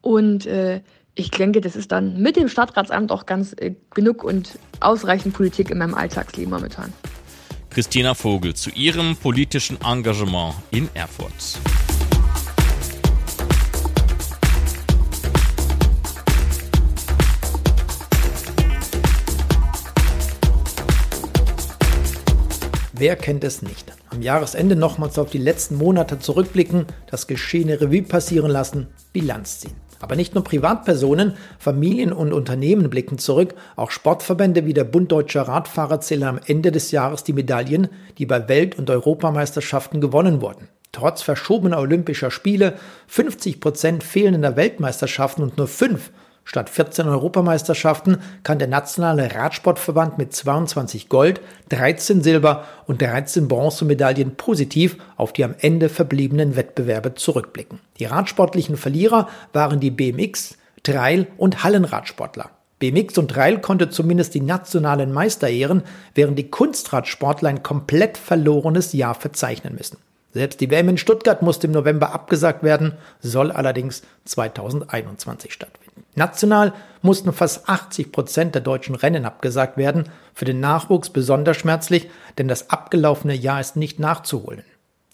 Und 0.00 0.46
äh, 0.46 0.80
ich 1.20 1.30
denke, 1.30 1.60
das 1.60 1.76
ist 1.76 1.92
dann 1.92 2.20
mit 2.20 2.36
dem 2.36 2.48
Stadtratsamt 2.48 3.12
auch 3.12 3.26
ganz 3.26 3.54
äh, 3.58 3.74
genug 3.94 4.24
und 4.24 4.58
ausreichend 4.80 5.34
Politik 5.34 5.70
in 5.70 5.78
meinem 5.78 5.94
Alltagsleben 5.94 6.50
momentan. 6.50 6.92
Christina 7.68 8.14
Vogel 8.14 8.54
zu 8.54 8.70
ihrem 8.70 9.16
politischen 9.16 9.78
Engagement 9.82 10.54
in 10.70 10.88
Erfurt. 10.94 11.60
Wer 22.94 23.16
kennt 23.16 23.44
es 23.44 23.62
nicht? 23.62 23.92
Am 24.08 24.22
Jahresende 24.22 24.74
nochmals 24.74 25.18
auf 25.18 25.30
die 25.30 25.38
letzten 25.38 25.76
Monate 25.76 26.18
zurückblicken, 26.18 26.86
das 27.10 27.26
Geschehene 27.26 27.80
Revue 27.80 28.02
passieren 28.02 28.50
lassen, 28.50 28.88
Bilanz 29.12 29.60
ziehen. 29.60 29.89
Aber 30.00 30.16
nicht 30.16 30.34
nur 30.34 30.42
Privatpersonen, 30.42 31.34
Familien 31.58 32.12
und 32.12 32.32
Unternehmen 32.32 32.88
blicken 32.88 33.18
zurück, 33.18 33.54
auch 33.76 33.90
Sportverbände 33.90 34.64
wie 34.64 34.74
der 34.74 34.84
Bund 34.84 35.12
Deutscher 35.12 35.42
Radfahrer 35.42 36.00
zählen 36.00 36.24
am 36.24 36.40
Ende 36.46 36.72
des 36.72 36.90
Jahres 36.90 37.22
die 37.22 37.34
Medaillen, 37.34 37.88
die 38.18 38.26
bei 38.26 38.48
Welt- 38.48 38.78
und 38.78 38.88
Europameisterschaften 38.88 40.00
gewonnen 40.00 40.40
wurden. 40.40 40.68
Trotz 40.92 41.22
verschobener 41.22 41.78
Olympischer 41.78 42.30
Spiele, 42.30 42.74
50 43.06 43.60
Prozent 43.60 44.02
fehlender 44.02 44.56
Weltmeisterschaften 44.56 45.42
und 45.42 45.56
nur 45.56 45.68
fünf 45.68 46.10
statt 46.50 46.68
14 46.68 47.06
Europameisterschaften 47.06 48.18
kann 48.42 48.58
der 48.58 48.66
nationale 48.66 49.32
Radsportverband 49.32 50.18
mit 50.18 50.34
22 50.34 51.08
Gold, 51.08 51.40
13 51.68 52.24
Silber 52.24 52.64
und 52.88 53.00
13 53.00 53.46
Bronzemedaillen 53.46 54.34
positiv 54.34 54.96
auf 55.16 55.32
die 55.32 55.44
am 55.44 55.54
Ende 55.60 55.88
verbliebenen 55.88 56.56
Wettbewerbe 56.56 57.14
zurückblicken. 57.14 57.78
Die 58.00 58.06
radsportlichen 58.06 58.76
Verlierer 58.76 59.28
waren 59.52 59.78
die 59.78 59.92
BMX, 59.92 60.58
Trail 60.82 61.28
und 61.36 61.62
Hallenradsportler. 61.62 62.50
BMX 62.80 63.16
und 63.18 63.30
Trail 63.30 63.60
konnte 63.60 63.88
zumindest 63.88 64.34
die 64.34 64.40
nationalen 64.40 65.12
Meister 65.12 65.48
ehren, 65.48 65.84
während 66.16 66.36
die 66.36 66.50
Kunstradsportler 66.50 67.48
ein 67.48 67.62
komplett 67.62 68.18
verlorenes 68.18 68.92
Jahr 68.92 69.14
verzeichnen 69.14 69.76
müssen. 69.76 69.98
Selbst 70.32 70.60
die 70.60 70.68
WM 70.68 70.88
in 70.88 70.98
Stuttgart 70.98 71.42
musste 71.42 71.68
im 71.68 71.72
November 71.72 72.12
abgesagt 72.12 72.64
werden, 72.64 72.94
soll 73.20 73.52
allerdings 73.52 74.02
2021 74.24 75.52
stattfinden. 75.52 75.89
National 76.14 76.72
mussten 77.02 77.32
fast 77.32 77.68
80 77.68 78.12
Prozent 78.12 78.54
der 78.54 78.62
deutschen 78.62 78.94
Rennen 78.94 79.24
abgesagt 79.24 79.76
werden, 79.76 80.04
für 80.34 80.44
den 80.44 80.60
Nachwuchs 80.60 81.10
besonders 81.10 81.56
schmerzlich, 81.56 82.08
denn 82.38 82.48
das 82.48 82.70
abgelaufene 82.70 83.34
Jahr 83.34 83.60
ist 83.60 83.76
nicht 83.76 83.98
nachzuholen. 83.98 84.64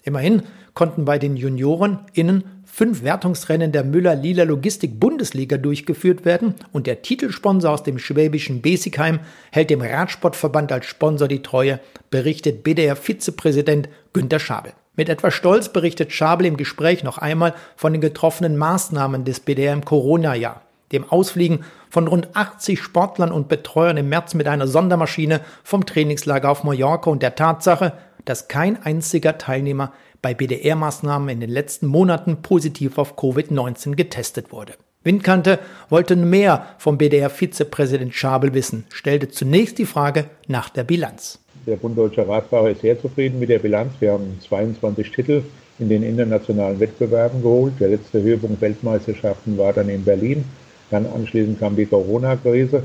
Immerhin 0.03 0.43
konnten 0.75 1.05
bei 1.05 1.19
den 1.19 1.37
Junioren 1.37 2.01
innen 2.13 2.45
fünf 2.65 3.03
Wertungsrennen 3.03 3.73
der 3.73 3.85
Müller-Lila 3.85 4.45
Logistik 4.45 5.01
Bundesliga 5.01 5.57
durchgeführt 5.57 6.25
werden 6.25 6.55
und 6.73 6.87
der 6.87 7.03
Titelsponsor 7.03 7.71
aus 7.73 7.83
dem 7.83 7.99
schwäbischen 7.99 8.61
Besigheim 8.61 9.21
hält 9.51 9.71
dem 9.71 9.81
Radsportverband 9.81 10.71
als 10.71 10.85
Sponsor 10.87 11.27
die 11.27 11.43
Treue, 11.43 11.81
berichtet 12.11 12.63
BDR-Vizepräsident 12.63 13.89
Günter 14.13 14.39
Schabel. 14.39 14.75
Mit 14.95 15.09
etwas 15.09 15.35
Stolz 15.35 15.71
berichtet 15.71 16.13
Schabel 16.13 16.47
im 16.47 16.57
Gespräch 16.57 17.03
noch 17.03 17.19
einmal 17.19 17.55
von 17.77 17.93
den 17.93 18.01
getroffenen 18.03 18.57
Maßnahmen 18.57 19.25
des 19.25 19.41
BDR 19.41 19.73
im 19.73 19.85
Corona-Jahr, 19.85 20.63
dem 20.93 21.09
Ausfliegen 21.11 21.65
von 21.91 22.09
rund 22.09 22.35
80 22.35 22.81
Sportlern 22.81 23.33
und 23.33 23.49
Betreuern 23.49 23.97
im 23.97 24.09
März 24.09 24.35
mit 24.35 24.47
einer 24.47 24.67
Sondermaschine 24.67 25.41
vom 25.65 25.87
Trainingslager 25.87 26.51
auf 26.51 26.65
Mallorca 26.65 27.11
und 27.11 27.23
der 27.23 27.35
Tatsache, 27.35 27.93
dass 28.25 28.49
kein 28.49 28.83
einziger 28.83 29.39
Teilnehmer 29.39 29.93
bei 30.23 30.35
BDR-Maßnahmen 30.35 31.29
in 31.29 31.41
den 31.41 31.51
letzten 31.51 31.87
Monaten 31.87 32.43
positiv 32.43 32.99
auf 32.99 33.17
Covid-19 33.17 33.95
getestet 33.95 34.53
wurde. 34.53 34.75
Windkante 35.05 35.61
wollte 35.89 36.17
mehr 36.17 36.67
vom 36.79 36.99
BDR-Vizepräsident 36.99 38.13
Schabel 38.13 38.55
wissen, 38.55 38.87
stellte 38.89 39.29
zunächst 39.29 39.79
die 39.79 39.87
Frage 39.87 40.25
nach 40.49 40.69
der 40.69 40.83
Bilanz. 40.83 41.39
Der 41.65 41.77
Bund 41.77 41.97
Deutscher 41.97 42.29
Radfahrer 42.29 42.71
ist 42.71 42.81
sehr 42.81 43.01
zufrieden 43.01 43.39
mit 43.39 43.49
der 43.49 43.61
Bilanz. 43.61 43.93
Wir 44.01 44.13
haben 44.13 44.39
22 44.49 45.13
Titel 45.13 45.43
in 45.79 45.89
den 45.89 46.03
internationalen 46.03 46.81
Wettbewerben 46.81 47.43
geholt. 47.43 47.75
Der 47.79 47.89
letzte 47.89 48.21
Höhepunkt 48.23 48.61
Weltmeisterschaften 48.61 49.57
war 49.59 49.73
dann 49.73 49.89
in 49.89 50.05
Berlin. 50.05 50.45
Dann 50.91 51.07
anschließend 51.07 51.59
kam 51.59 51.77
die 51.77 51.87
Corona-Krise. 51.87 52.83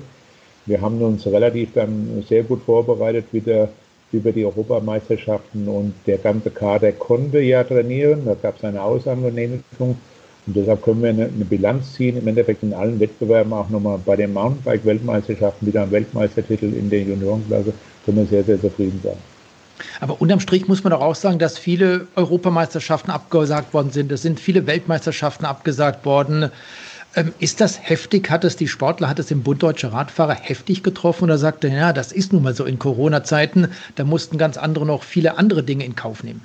Wir 0.66 0.82
haben 0.82 1.02
uns 1.02 1.26
relativ 1.26 1.74
dann 1.74 2.24
sehr 2.28 2.44
gut 2.44 2.64
vorbereitet 2.64 3.26
wieder 3.32 3.70
über 4.12 4.32
die 4.32 4.46
Europameisterschaften 4.46 5.68
und 5.68 5.94
der 6.06 6.18
ganze 6.18 6.52
Kader 6.52 6.92
konnte 6.92 7.40
ja 7.40 7.64
trainieren. 7.64 8.26
Da 8.26 8.36
gab 8.36 8.58
es 8.58 8.64
eine 8.64 8.82
Ausnahmegenehmigung. 8.82 9.98
Und 10.48 10.56
deshalb 10.56 10.84
können 10.84 11.04
wir 11.04 11.10
eine, 11.10 11.26
eine, 11.26 11.46
Bilanz 11.46 11.94
ziehen, 11.94 12.18
im 12.18 12.28
Endeffekt 12.28 12.64
in 12.64 12.74
allen 12.74 13.00
Wettbewerben, 13.00 13.54
auch 13.54 13.70
nochmal 13.70 14.00
bei 14.04 14.16
den 14.16 14.34
Mountainbike-Weltmeisterschaften, 14.34 15.68
wieder 15.68 15.84
ein 15.84 15.92
Weltmeistertitel 15.92 16.66
in 16.66 16.90
der 16.90 17.04
Juniorenklasse, 17.04 17.74
können 18.06 18.18
wir 18.18 18.26
sehr, 18.26 18.44
sehr 18.44 18.60
zufrieden 18.60 19.00
sein. 19.04 19.18
Aber 20.00 20.20
unterm 20.20 20.40
Strich 20.40 20.68
muss 20.68 20.84
man 20.84 20.92
doch 20.92 21.02
auch 21.02 21.16
sagen, 21.16 21.38
dass 21.38 21.58
viele 21.58 22.08
Europameisterschaften 22.16 23.12
abgesagt 23.12 23.74
worden 23.74 23.92
sind. 23.92 24.12
Es 24.12 24.24
sind 24.24 24.40
viele 24.40 24.66
Weltmeisterschaften 24.66 25.46
abgesagt 25.46 26.06
worden. 26.06 26.52
Ähm, 27.16 27.34
ist 27.40 27.60
das 27.60 27.90
heftig? 27.90 28.30
Hat 28.30 28.44
es 28.44 28.56
die 28.56 28.68
Sportler, 28.68 29.10
hat 29.10 29.20
es 29.20 29.28
den 29.28 29.44
Bund 29.44 29.62
Deutscher 29.62 29.92
Radfahrer 29.92 30.36
heftig 30.36 30.82
getroffen 30.82 31.26
oder 31.26 31.38
sagte, 31.38 31.68
ja, 31.68 31.92
das 31.92 32.12
ist 32.12 32.32
nun 32.32 32.44
mal 32.44 32.54
so 32.54 32.64
in 32.64 32.80
Corona-Zeiten, 32.80 33.68
da 33.96 34.04
mussten 34.06 34.38
ganz 34.38 34.58
andere 34.58 34.86
noch 34.86 35.04
viele 35.04 35.38
andere 35.38 35.64
Dinge 35.64 35.84
in 35.84 35.96
Kauf 35.96 36.24
nehmen? 36.24 36.42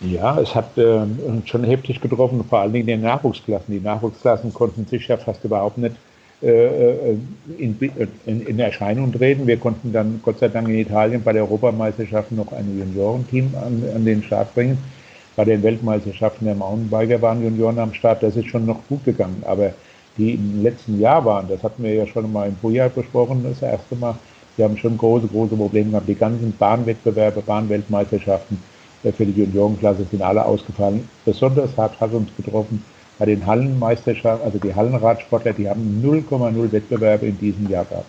Ja, 0.00 0.40
es 0.40 0.54
hat 0.54 0.76
äh, 0.78 1.00
schon 1.44 1.62
heftig 1.62 2.00
getroffen, 2.00 2.42
vor 2.48 2.60
allen 2.60 2.72
Dingen 2.72 2.88
in 2.88 3.00
den 3.00 3.02
Nachwuchsklassen. 3.02 3.72
Die 3.72 3.80
Nachwuchsklassen 3.80 4.52
konnten 4.52 4.86
sich 4.86 5.06
ja 5.06 5.16
fast 5.18 5.44
überhaupt 5.44 5.78
nicht 5.78 5.94
äh, 6.42 7.10
äh 7.10 7.16
in, 7.58 7.78
in, 8.24 8.46
in, 8.46 8.58
Erscheinung 8.58 9.12
treten. 9.12 9.46
Wir 9.46 9.58
konnten 9.58 9.92
dann 9.92 10.20
Gott 10.22 10.38
sei 10.38 10.48
Dank 10.48 10.68
in 10.68 10.78
Italien 10.78 11.22
bei 11.22 11.34
der 11.34 11.42
Europameisterschaft 11.42 12.32
noch 12.32 12.50
ein 12.52 12.78
Juniorenteam 12.78 13.54
an, 13.54 13.84
an 13.94 14.04
den 14.06 14.22
Start 14.22 14.54
bringen. 14.54 14.78
Bei 15.36 15.44
den 15.44 15.62
Weltmeisterschaften 15.62 16.46
der 16.46 16.54
Mountainbiker 16.54 17.20
waren 17.20 17.42
Junioren 17.42 17.78
am 17.78 17.92
Start. 17.92 18.22
Das 18.22 18.36
ist 18.36 18.48
schon 18.48 18.64
noch 18.64 18.80
gut 18.88 19.04
gegangen. 19.04 19.42
Aber 19.46 19.74
die 20.16 20.34
im 20.34 20.62
letzten 20.62 21.00
Jahr 21.00 21.24
waren, 21.24 21.48
das 21.48 21.62
hatten 21.62 21.82
wir 21.82 21.94
ja 21.94 22.06
schon 22.06 22.32
mal 22.32 22.48
im 22.48 22.56
Frühjahr 22.56 22.88
besprochen, 22.88 23.42
das 23.42 23.62
erste 23.62 23.96
Mal. 23.96 24.16
Wir 24.56 24.64
haben 24.64 24.76
schon 24.76 24.98
große, 24.98 25.28
große 25.28 25.56
Probleme 25.56 25.90
gehabt. 25.90 26.08
Die 26.08 26.14
ganzen 26.14 26.54
Bahnwettbewerbe, 26.56 27.40
Bahnweltmeisterschaften, 27.40 28.62
für 29.02 29.24
die 29.24 29.32
Juniorenklasse 29.32 30.04
sind 30.10 30.20
alle 30.20 30.44
ausgefallen. 30.44 31.08
Besonders 31.24 31.76
hart 31.76 31.98
hat 32.00 32.12
uns 32.12 32.28
getroffen 32.36 32.84
bei 33.18 33.26
den 33.26 33.44
Hallenmeisterschaften, 33.46 34.44
also 34.44 34.58
die 34.58 34.74
Hallenradsportler, 34.74 35.52
die 35.52 35.68
haben 35.68 36.02
0,0 36.02 36.72
Wettbewerbe 36.72 37.26
in 37.26 37.38
diesem 37.38 37.70
Jahr 37.70 37.84
gehabt. 37.84 38.06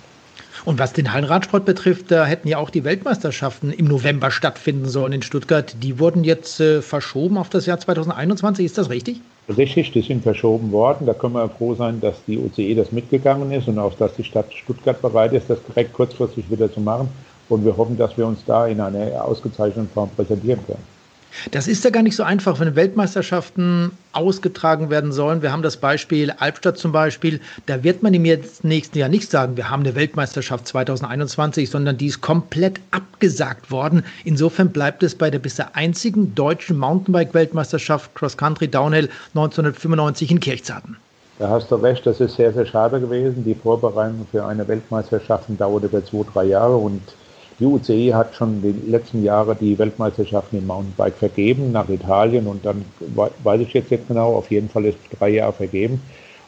Und 0.65 0.79
was 0.79 0.93
den 0.93 1.11
Hallenradsport 1.11 1.65
betrifft, 1.65 2.11
da 2.11 2.25
hätten 2.25 2.47
ja 2.47 2.57
auch 2.57 2.69
die 2.69 2.83
Weltmeisterschaften 2.83 3.71
im 3.71 3.85
November 3.85 4.31
stattfinden 4.31 4.87
sollen 4.87 5.13
in 5.13 5.21
Stuttgart. 5.21 5.75
Die 5.81 5.99
wurden 5.99 6.23
jetzt 6.23 6.59
äh, 6.59 6.81
verschoben 6.81 7.37
auf 7.37 7.49
das 7.49 7.65
Jahr 7.65 7.79
2021. 7.79 8.65
Ist 8.65 8.77
das 8.77 8.89
richtig? 8.89 9.21
Richtig, 9.57 9.91
die 9.91 10.01
sind 10.01 10.23
verschoben 10.23 10.71
worden. 10.71 11.05
Da 11.07 11.13
können 11.13 11.33
wir 11.33 11.49
froh 11.49 11.75
sein, 11.75 11.99
dass 11.99 12.15
die 12.25 12.37
UCE 12.37 12.75
das 12.75 12.91
mitgegangen 12.91 13.51
ist 13.51 13.67
und 13.67 13.79
auch, 13.79 13.93
dass 13.95 14.15
die 14.15 14.23
Stadt 14.23 14.53
Stuttgart 14.53 15.01
bereit 15.01 15.33
ist, 15.33 15.49
das 15.49 15.59
direkt 15.63 15.93
kurzfristig 15.93 16.49
wieder 16.49 16.71
zu 16.71 16.79
machen. 16.79 17.09
Und 17.49 17.65
wir 17.65 17.75
hoffen, 17.75 17.97
dass 17.97 18.17
wir 18.17 18.25
uns 18.27 18.39
da 18.45 18.67
in 18.67 18.79
einer 18.79 19.25
ausgezeichneten 19.25 19.89
Form 19.93 20.09
präsentieren 20.15 20.59
können. 20.65 20.90
Das 21.51 21.67
ist 21.67 21.83
ja 21.83 21.89
gar 21.89 22.03
nicht 22.03 22.15
so 22.15 22.23
einfach, 22.23 22.59
wenn 22.59 22.75
Weltmeisterschaften 22.75 23.91
ausgetragen 24.11 24.89
werden 24.89 25.11
sollen. 25.11 25.41
Wir 25.41 25.51
haben 25.51 25.63
das 25.63 25.77
Beispiel 25.77 26.31
Albstadt 26.31 26.77
zum 26.77 26.91
Beispiel. 26.91 27.39
Da 27.65 27.83
wird 27.83 28.03
man 28.03 28.13
im 28.13 28.23
nächsten 28.23 28.97
Jahr 28.97 29.09
nicht 29.09 29.31
sagen, 29.31 29.57
wir 29.57 29.69
haben 29.69 29.81
eine 29.81 29.95
Weltmeisterschaft 29.95 30.67
2021, 30.67 31.69
sondern 31.69 31.97
die 31.97 32.07
ist 32.07 32.21
komplett 32.21 32.79
abgesagt 32.91 33.71
worden. 33.71 34.03
Insofern 34.25 34.69
bleibt 34.69 35.03
es 35.03 35.15
bei 35.15 35.29
der 35.29 35.39
bisher 35.39 35.75
einzigen 35.75 36.35
deutschen 36.35 36.77
Mountainbike-Weltmeisterschaft 36.77 38.13
Cross 38.15 38.37
Country 38.37 38.67
Downhill 38.67 39.09
1995 39.33 40.31
in 40.31 40.39
Kirchzarten. 40.39 40.97
Da 41.39 41.49
hast 41.49 41.71
du 41.71 41.75
recht, 41.75 42.05
das 42.05 42.19
ist 42.19 42.35
sehr, 42.35 42.53
sehr 42.53 42.67
schade 42.67 42.99
gewesen. 42.99 43.43
Die 43.43 43.55
Vorbereitung 43.55 44.27
für 44.29 44.45
eine 44.45 44.67
Weltmeisterschaft 44.67 45.45
dauerte 45.57 45.87
über 45.87 46.05
zwei, 46.05 46.23
drei 46.31 46.43
Jahre 46.45 46.75
und 46.75 47.01
die 47.61 47.67
UCI 47.67 48.11
hat 48.13 48.33
schon 48.33 48.61
den 48.61 48.89
letzten 48.89 49.23
Jahren 49.23 49.55
die 49.61 49.77
Weltmeisterschaften 49.77 50.57
im 50.57 50.65
Mountainbike 50.65 51.15
vergeben 51.15 51.71
nach 51.71 51.87
Italien 51.89 52.47
und 52.47 52.65
dann 52.65 52.83
weiß 53.43 53.61
ich 53.61 53.73
jetzt 53.73 53.91
nicht 53.91 54.07
genau, 54.07 54.33
auf 54.33 54.49
jeden 54.49 54.67
Fall 54.67 54.85
ist 54.85 54.97
drei 55.19 55.29
Jahre 55.29 55.53
vergeben. 55.53 56.01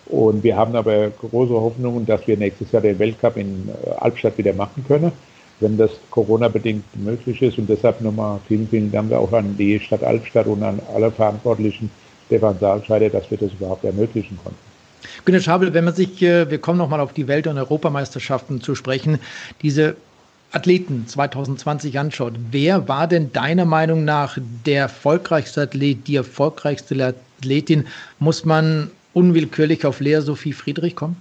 Und 0.08 0.44
wir 0.44 0.58
haben 0.58 0.76
aber 0.76 1.12
große 1.12 1.54
Hoffnungen, 1.54 2.06
dass 2.08 2.26
wir 2.28 2.36
nächstes 2.36 2.72
Jahr 2.72 2.82
den 2.82 2.98
Weltcup 2.98 3.38
in 3.38 3.70
äh, 3.70 3.92
Albstadt 3.92 4.38
wieder 4.38 4.54
machen 4.54 4.84
können, 4.88 5.12
wenn 5.60 5.78
das 5.78 5.92
Corona-bedingt 6.10 6.84
möglich 6.96 7.42
ist. 7.42 7.58
Und 7.58 7.70
deshalb 7.70 8.02
nochmal 8.02 8.40
vielen, 8.48 8.68
vielen 8.68 8.92
Dank 8.92 9.14
auch 9.14 9.32
an 9.32 9.56
die 9.56 9.80
Stadt 9.80 10.04
Albstadt 10.04 10.48
und 10.48 10.62
an 10.64 10.82
alle 10.94 11.12
Verantwortlichen, 11.12 11.90
Stefan 12.26 12.58
Saalscheider, 12.60 13.10
dass 13.10 13.30
wir 13.30 13.38
das 13.38 13.52
überhaupt 13.54 13.86
ermöglichen 13.86 14.38
konnten. 14.44 14.60
Günter 15.26 15.42
Schabel, 15.42 15.74
wenn 15.74 15.86
man 15.86 15.94
sich, 15.94 16.22
äh, 16.22 16.50
wir 16.50 16.58
kommen 16.58 16.80
nochmal 16.80 17.00
auf 17.00 17.14
die 17.14 17.28
Welt- 17.28 17.48
und 17.48 17.58
Europameisterschaften 17.58 18.62
zu 18.62 18.76
sprechen, 18.76 19.20
diese 19.62 19.96
Athleten 20.54 21.08
2020 21.08 21.98
anschaut, 21.98 22.34
wer 22.52 22.88
war 22.88 23.08
denn 23.08 23.34
deiner 23.34 23.66
Meinung 23.66 24.06
nach 24.06 24.38
der 24.66 24.82
erfolgreichste 24.82 25.64
Athlet, 25.64 26.08
die 26.08 26.16
erfolgreichste 26.16 27.16
Athletin? 27.40 27.88
Muss 28.20 28.46
man 28.46 28.92
unwillkürlich 29.14 29.86
auf 29.86 30.00
Lea 30.00 30.22
Sophie 30.22 30.54
Friedrich 30.54 30.96
kommen? 30.96 31.20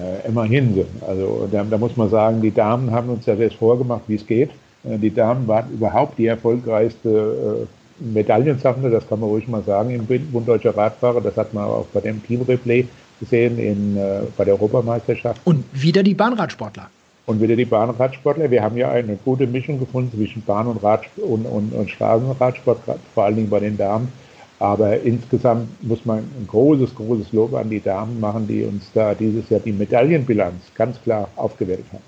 Ja, 0.00 0.28
immerhin. 0.28 0.84
Also 1.06 1.48
da, 1.52 1.62
da, 1.62 1.78
muss 1.78 1.96
man 1.96 2.10
sagen, 2.10 2.42
die 2.42 2.50
Damen 2.50 2.90
haben 2.90 3.08
uns 3.10 3.26
ja 3.26 3.34
jetzt 3.34 3.56
vorgemacht, 3.56 4.02
wie 4.08 4.16
es 4.16 4.26
geht. 4.26 4.50
Äh, 4.84 4.98
die 4.98 5.14
Damen 5.14 5.46
waren 5.46 5.70
überhaupt 5.70 6.18
die 6.18 6.26
erfolgreichste 6.26 7.66
äh, 8.00 8.02
Medaillensammler, 8.04 8.90
das 8.90 9.08
kann 9.08 9.20
man 9.20 9.28
ruhig 9.28 9.46
mal 9.46 9.62
sagen, 9.62 9.90
im 9.90 10.04
Bund 10.06 10.48
Deutscher 10.48 10.76
Radfahrer. 10.76 11.20
Das 11.20 11.36
hat 11.36 11.54
man 11.54 11.64
auch 11.64 11.86
bei 11.92 12.00
dem 12.00 12.24
Team-Replay 12.24 12.86
gesehen 13.20 13.58
in, 13.58 13.96
äh, 13.96 14.20
bei 14.36 14.44
der 14.44 14.54
Europameisterschaft. 14.54 15.40
Und 15.44 15.64
wieder 15.72 16.02
die 16.02 16.14
Bahnradsportler 16.14 16.90
und 17.28 17.42
wieder 17.42 17.56
die 17.56 17.66
Bahnradsportler. 17.66 18.50
Wir 18.50 18.62
haben 18.62 18.78
ja 18.78 18.90
eine 18.90 19.16
gute 19.16 19.46
Mischung 19.46 19.78
gefunden 19.78 20.16
zwischen 20.16 20.42
Bahn- 20.42 20.66
und, 20.66 20.82
und, 20.82 21.44
und, 21.44 21.72
und 21.74 21.90
Straßenradsport, 21.90 22.80
vor 23.14 23.24
allen 23.24 23.36
Dingen 23.36 23.50
bei 23.50 23.60
den 23.60 23.76
Damen. 23.76 24.10
Aber 24.58 24.98
insgesamt 24.98 25.68
muss 25.82 26.06
man 26.06 26.20
ein 26.20 26.46
großes, 26.48 26.94
großes 26.94 27.32
Lob 27.32 27.52
an 27.52 27.68
die 27.68 27.80
Damen 27.80 28.18
machen, 28.18 28.48
die 28.48 28.64
uns 28.64 28.90
da 28.94 29.14
dieses 29.14 29.48
Jahr 29.50 29.60
die 29.60 29.72
Medaillenbilanz 29.72 30.54
ganz 30.74 31.00
klar 31.02 31.28
aufgewertet 31.36 31.84
haben. 31.92 32.02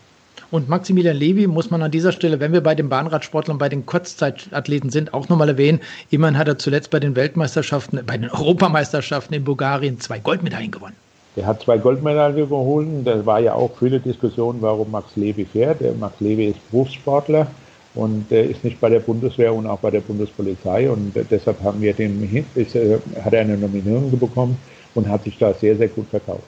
Und 0.50 0.70
Maximilian 0.70 1.16
Levy 1.16 1.46
muss 1.46 1.70
man 1.70 1.82
an 1.82 1.90
dieser 1.90 2.12
Stelle, 2.12 2.40
wenn 2.40 2.54
wir 2.54 2.62
bei 2.62 2.74
den 2.74 2.88
Bahnradsportlern, 2.88 3.58
bei 3.58 3.68
den 3.68 3.84
Kurzzeitathleten 3.84 4.88
sind, 4.88 5.12
auch 5.12 5.28
nochmal 5.28 5.50
erwähnen. 5.50 5.80
Immerhin 6.08 6.38
hat 6.38 6.48
er 6.48 6.58
zuletzt 6.58 6.90
bei 6.90 6.98
den 6.98 7.14
Weltmeisterschaften, 7.14 8.00
bei 8.06 8.16
den 8.16 8.30
Europameisterschaften 8.30 9.34
in 9.34 9.44
Bulgarien 9.44 10.00
zwei 10.00 10.18
Goldmedaillen 10.18 10.70
gewonnen. 10.70 10.96
Er 11.36 11.46
hat 11.46 11.62
zwei 11.62 11.78
Goldmedaillen 11.78 12.48
geholt. 12.48 12.88
Da 13.04 13.24
war 13.24 13.40
ja 13.40 13.54
auch 13.54 13.70
viele 13.78 14.00
Diskussionen, 14.00 14.60
warum 14.62 14.90
Max 14.90 15.16
Levy 15.16 15.44
fährt. 15.44 15.80
Der 15.80 15.94
Max 15.94 16.20
Levy 16.20 16.46
ist 16.46 16.70
Berufssportler 16.70 17.46
und 17.94 18.30
ist 18.30 18.64
nicht 18.64 18.80
bei 18.80 18.88
der 18.88 19.00
Bundeswehr 19.00 19.54
und 19.54 19.66
auch 19.66 19.78
bei 19.78 19.90
der 19.90 20.00
Bundespolizei. 20.00 20.90
Und 20.90 21.12
deshalb 21.30 21.60
haben 21.62 21.80
wir 21.80 21.92
den, 21.92 22.46
ist, 22.54 22.74
äh, 22.74 22.98
hat 23.22 23.32
er 23.32 23.42
eine 23.42 23.56
Nominierung 23.56 24.18
bekommen 24.18 24.56
und 24.94 25.08
hat 25.08 25.24
sich 25.24 25.38
da 25.38 25.54
sehr, 25.54 25.76
sehr 25.76 25.88
gut 25.88 26.08
verkauft. 26.08 26.44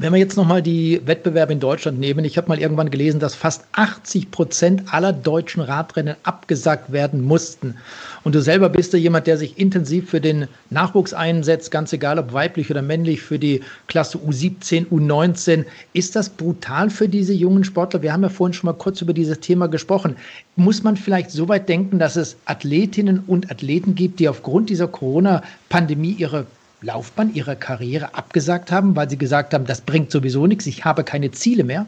Wenn 0.00 0.12
wir 0.12 0.20
jetzt 0.20 0.36
nochmal 0.36 0.62
die 0.62 1.00
Wettbewerbe 1.06 1.52
in 1.52 1.58
Deutschland 1.58 1.98
nehmen, 1.98 2.24
ich 2.24 2.38
habe 2.38 2.46
mal 2.46 2.60
irgendwann 2.60 2.88
gelesen, 2.88 3.18
dass 3.18 3.34
fast 3.34 3.64
80 3.72 4.30
Prozent 4.30 4.94
aller 4.94 5.12
deutschen 5.12 5.60
Radrennen 5.60 6.14
abgesagt 6.22 6.92
werden 6.92 7.20
mussten. 7.20 7.74
Und 8.22 8.36
du 8.36 8.40
selber 8.40 8.68
bist 8.68 8.92
ja 8.92 9.00
jemand, 9.00 9.26
der 9.26 9.36
sich 9.36 9.58
intensiv 9.58 10.08
für 10.08 10.20
den 10.20 10.46
Nachwuchs 10.70 11.14
einsetzt, 11.14 11.72
ganz 11.72 11.92
egal 11.92 12.20
ob 12.20 12.32
weiblich 12.32 12.70
oder 12.70 12.80
männlich, 12.80 13.22
für 13.22 13.40
die 13.40 13.60
Klasse 13.88 14.18
U17, 14.18 14.86
U19. 14.86 15.64
Ist 15.94 16.14
das 16.14 16.28
brutal 16.28 16.90
für 16.90 17.08
diese 17.08 17.32
jungen 17.32 17.64
Sportler? 17.64 18.00
Wir 18.00 18.12
haben 18.12 18.22
ja 18.22 18.28
vorhin 18.28 18.54
schon 18.54 18.68
mal 18.68 18.78
kurz 18.78 19.02
über 19.02 19.12
dieses 19.12 19.40
Thema 19.40 19.66
gesprochen. 19.66 20.14
Muss 20.54 20.84
man 20.84 20.96
vielleicht 20.96 21.32
so 21.32 21.48
weit 21.48 21.68
denken, 21.68 21.98
dass 21.98 22.14
es 22.14 22.36
Athletinnen 22.44 23.24
und 23.26 23.50
Athleten 23.50 23.96
gibt, 23.96 24.20
die 24.20 24.28
aufgrund 24.28 24.70
dieser 24.70 24.86
Corona-Pandemie 24.86 26.14
ihre 26.18 26.46
Laufbahn, 26.80 27.34
ihre 27.34 27.56
Karriere 27.56 28.14
abgesagt 28.14 28.70
haben, 28.70 28.94
weil 28.96 29.10
sie 29.10 29.18
gesagt 29.18 29.54
haben, 29.54 29.66
das 29.66 29.80
bringt 29.80 30.10
sowieso 30.10 30.46
nichts, 30.46 30.66
ich 30.66 30.84
habe 30.84 31.04
keine 31.04 31.30
Ziele 31.30 31.64
mehr? 31.64 31.86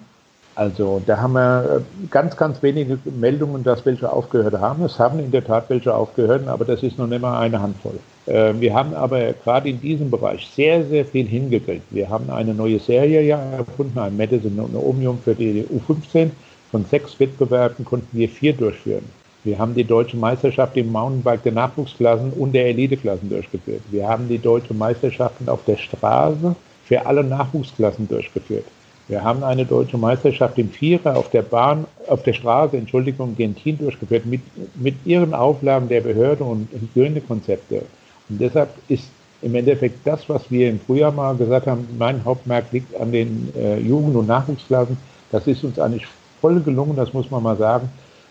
Also 0.57 1.01
da 1.07 1.17
haben 1.17 1.35
wir 1.35 1.77
äh, 1.77 2.07
ganz, 2.11 2.37
ganz 2.37 2.63
wenige 2.63 2.99
Meldungen, 3.19 3.63
dass 3.63 3.87
welche 3.87 4.13
aufgehört 4.13 4.55
haben. 4.55 4.85
Es 4.85 4.99
haben 4.99 5.19
in 5.21 5.31
der 5.31 5.45
Tat 5.45 5.71
welche 5.71 5.95
aufgehört, 5.95 6.47
aber 6.49 6.65
das 6.65 6.83
ist 6.83 6.99
noch 6.99 7.07
nicht 7.07 7.23
mal 7.23 7.41
eine 7.41 7.63
Handvoll. 7.63 7.99
Äh, 8.27 8.53
wir 8.59 8.75
haben 8.75 8.93
aber 8.95 9.33
gerade 9.33 9.71
in 9.71 9.81
diesem 9.81 10.11
Bereich 10.11 10.47
sehr, 10.55 10.85
sehr 10.85 11.05
viel 11.05 11.27
hingekriegt. 11.27 11.85
Wir 11.91 12.11
haben 12.11 12.29
eine 12.31 12.53
neue 12.53 12.79
Serie 12.79 13.23
ja 13.23 13.39
erfunden, 13.39 13.99
ein 13.99 14.17
Madison 14.17 14.59
und 14.59 14.71
eine 14.71 14.85
Omnium 14.85 15.19
für 15.25 15.35
die 15.35 15.65
U15. 15.65 16.31
Von 16.71 16.85
sechs 16.85 17.19
Wettbewerben 17.19 17.85
konnten 17.85 18.17
wir 18.17 18.29
vier 18.29 18.53
durchführen. 18.53 19.05
Wir 19.43 19.59
haben 19.59 19.75
die 19.75 19.85
deutsche 19.85 20.17
Meisterschaft 20.17 20.77
im 20.77 20.93
Mountainbike 20.93 21.43
der 21.45 21.53
Nachwuchsklassen 21.53 22.33
und 22.33 22.53
der 22.53 22.67
Eliteklassen 22.67 23.31
durchgeführt. 23.31 23.83
Wir 23.91 24.07
haben 24.07 24.29
die 24.29 24.39
deutsche 24.39 24.75
Meisterschaften 24.75 25.49
auf 25.49 25.65
der 25.65 25.79
Straße 25.79 26.55
für 26.85 27.07
alle 27.07 27.25
Nachwuchsklassen 27.25 28.07
durchgeführt. 28.07 28.67
Wir 29.09 29.25
haben 29.25 29.43
eine 29.43 29.65
deutsche 29.65 29.99
Meisterschaft 29.99 30.59
im 30.59 30.69
Vierer 30.69 31.17
auf 31.17 31.31
der 31.31 31.43
Bahn, 31.43 31.87
auf 32.07 32.23
der 32.23 32.33
Straße, 32.33 32.77
Entschuldigung, 32.77 33.35
Gentin 33.35 33.79
durchgeführt 33.79 34.27
mit, 34.27 34.41
mit 34.77 34.95
ihren 35.05 35.35
Auflagen 35.35 35.89
der 35.89 36.03
Behörde 36.03 36.45
und 36.45 36.69
Hygienekonzepte. 36.73 37.83
Und 38.29 38.41
deshalb 38.41 38.69
ist 38.89 39.11
im 39.43 39.55
Endeffekt 39.55 40.07
das, 40.07 40.29
was 40.29 40.51
wir 40.51 40.69
im 40.69 40.79
Frühjahr 40.79 41.11
mal 41.11 41.35
gesagt 41.35 41.67
haben, 41.67 41.89
mein 41.99 42.25
Hauptmerk 42.25 42.67
liegt 42.73 42.95
an 43.01 43.11
den 43.11 43.53
äh, 43.57 43.79
Jugend- 43.81 44.17
und 44.17 44.29
Nachwuchsklassen. 44.29 44.97
Das 45.33 45.47
ist 45.47 45.65
uns 45.65 45.79
eigentlich 45.79 46.07
voll 46.41 46.61
gelungen, 46.61 46.95
das 46.95 47.13
muss 47.13 47.31
man 47.31 47.43
mal 47.43 47.57
sagen. 47.57 47.89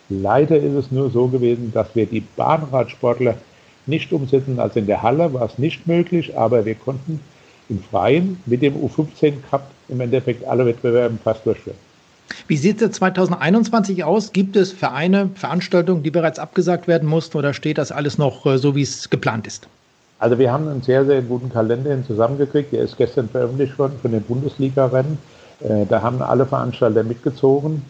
Leider 0.09 0.57
ist 0.57 0.73
es 0.73 0.91
nur 0.91 1.09
so 1.11 1.27
gewesen, 1.27 1.71
dass 1.73 1.87
wir 1.95 2.05
die 2.05 2.21
Bahnradsportler 2.21 3.35
nicht 3.85 4.11
umsetzen. 4.11 4.59
Also 4.59 4.79
in 4.79 4.87
der 4.87 5.03
Halle 5.03 5.33
war 5.33 5.45
es 5.45 5.57
nicht 5.57 5.87
möglich, 5.87 6.37
aber 6.37 6.65
wir 6.65 6.75
konnten 6.75 7.19
im 7.69 7.81
Freien 7.81 8.41
mit 8.45 8.61
dem 8.61 8.75
U15 8.75 9.33
Cup 9.49 9.69
im 9.87 10.01
Endeffekt 10.01 10.45
alle 10.47 10.65
Wettbewerbe 10.65 11.17
fast 11.23 11.45
durchführen. 11.45 11.77
Wie 12.47 12.57
sieht 12.57 12.81
es 12.81 12.91
2021 12.93 14.03
aus? 14.03 14.31
Gibt 14.31 14.55
es 14.55 14.71
Vereine, 14.71 15.29
Veranstaltungen, 15.35 16.03
die 16.03 16.11
bereits 16.11 16.39
abgesagt 16.39 16.87
werden 16.87 17.07
mussten 17.07 17.37
oder 17.37 17.53
steht 17.53 17.77
das 17.77 17.91
alles 17.91 18.17
noch 18.17 18.45
äh, 18.45 18.57
so, 18.57 18.75
wie 18.75 18.81
es 18.81 19.09
geplant 19.09 19.47
ist? 19.47 19.67
Also 20.19 20.37
wir 20.37 20.51
haben 20.51 20.67
einen 20.67 20.81
sehr, 20.81 21.05
sehr 21.05 21.21
guten 21.21 21.49
Kalender 21.49 21.97
zusammengekriegt. 22.05 22.73
Der 22.73 22.81
ist 22.81 22.97
gestern 22.97 23.29
veröffentlicht 23.29 23.77
worden 23.79 23.93
von 24.01 24.11
den 24.11 24.21
Bundesliga-Rennen. 24.21 25.17
Äh, 25.61 25.85
da 25.87 26.01
haben 26.01 26.21
alle 26.21 26.45
Veranstalter 26.45 27.03
mitgezogen. 27.03 27.81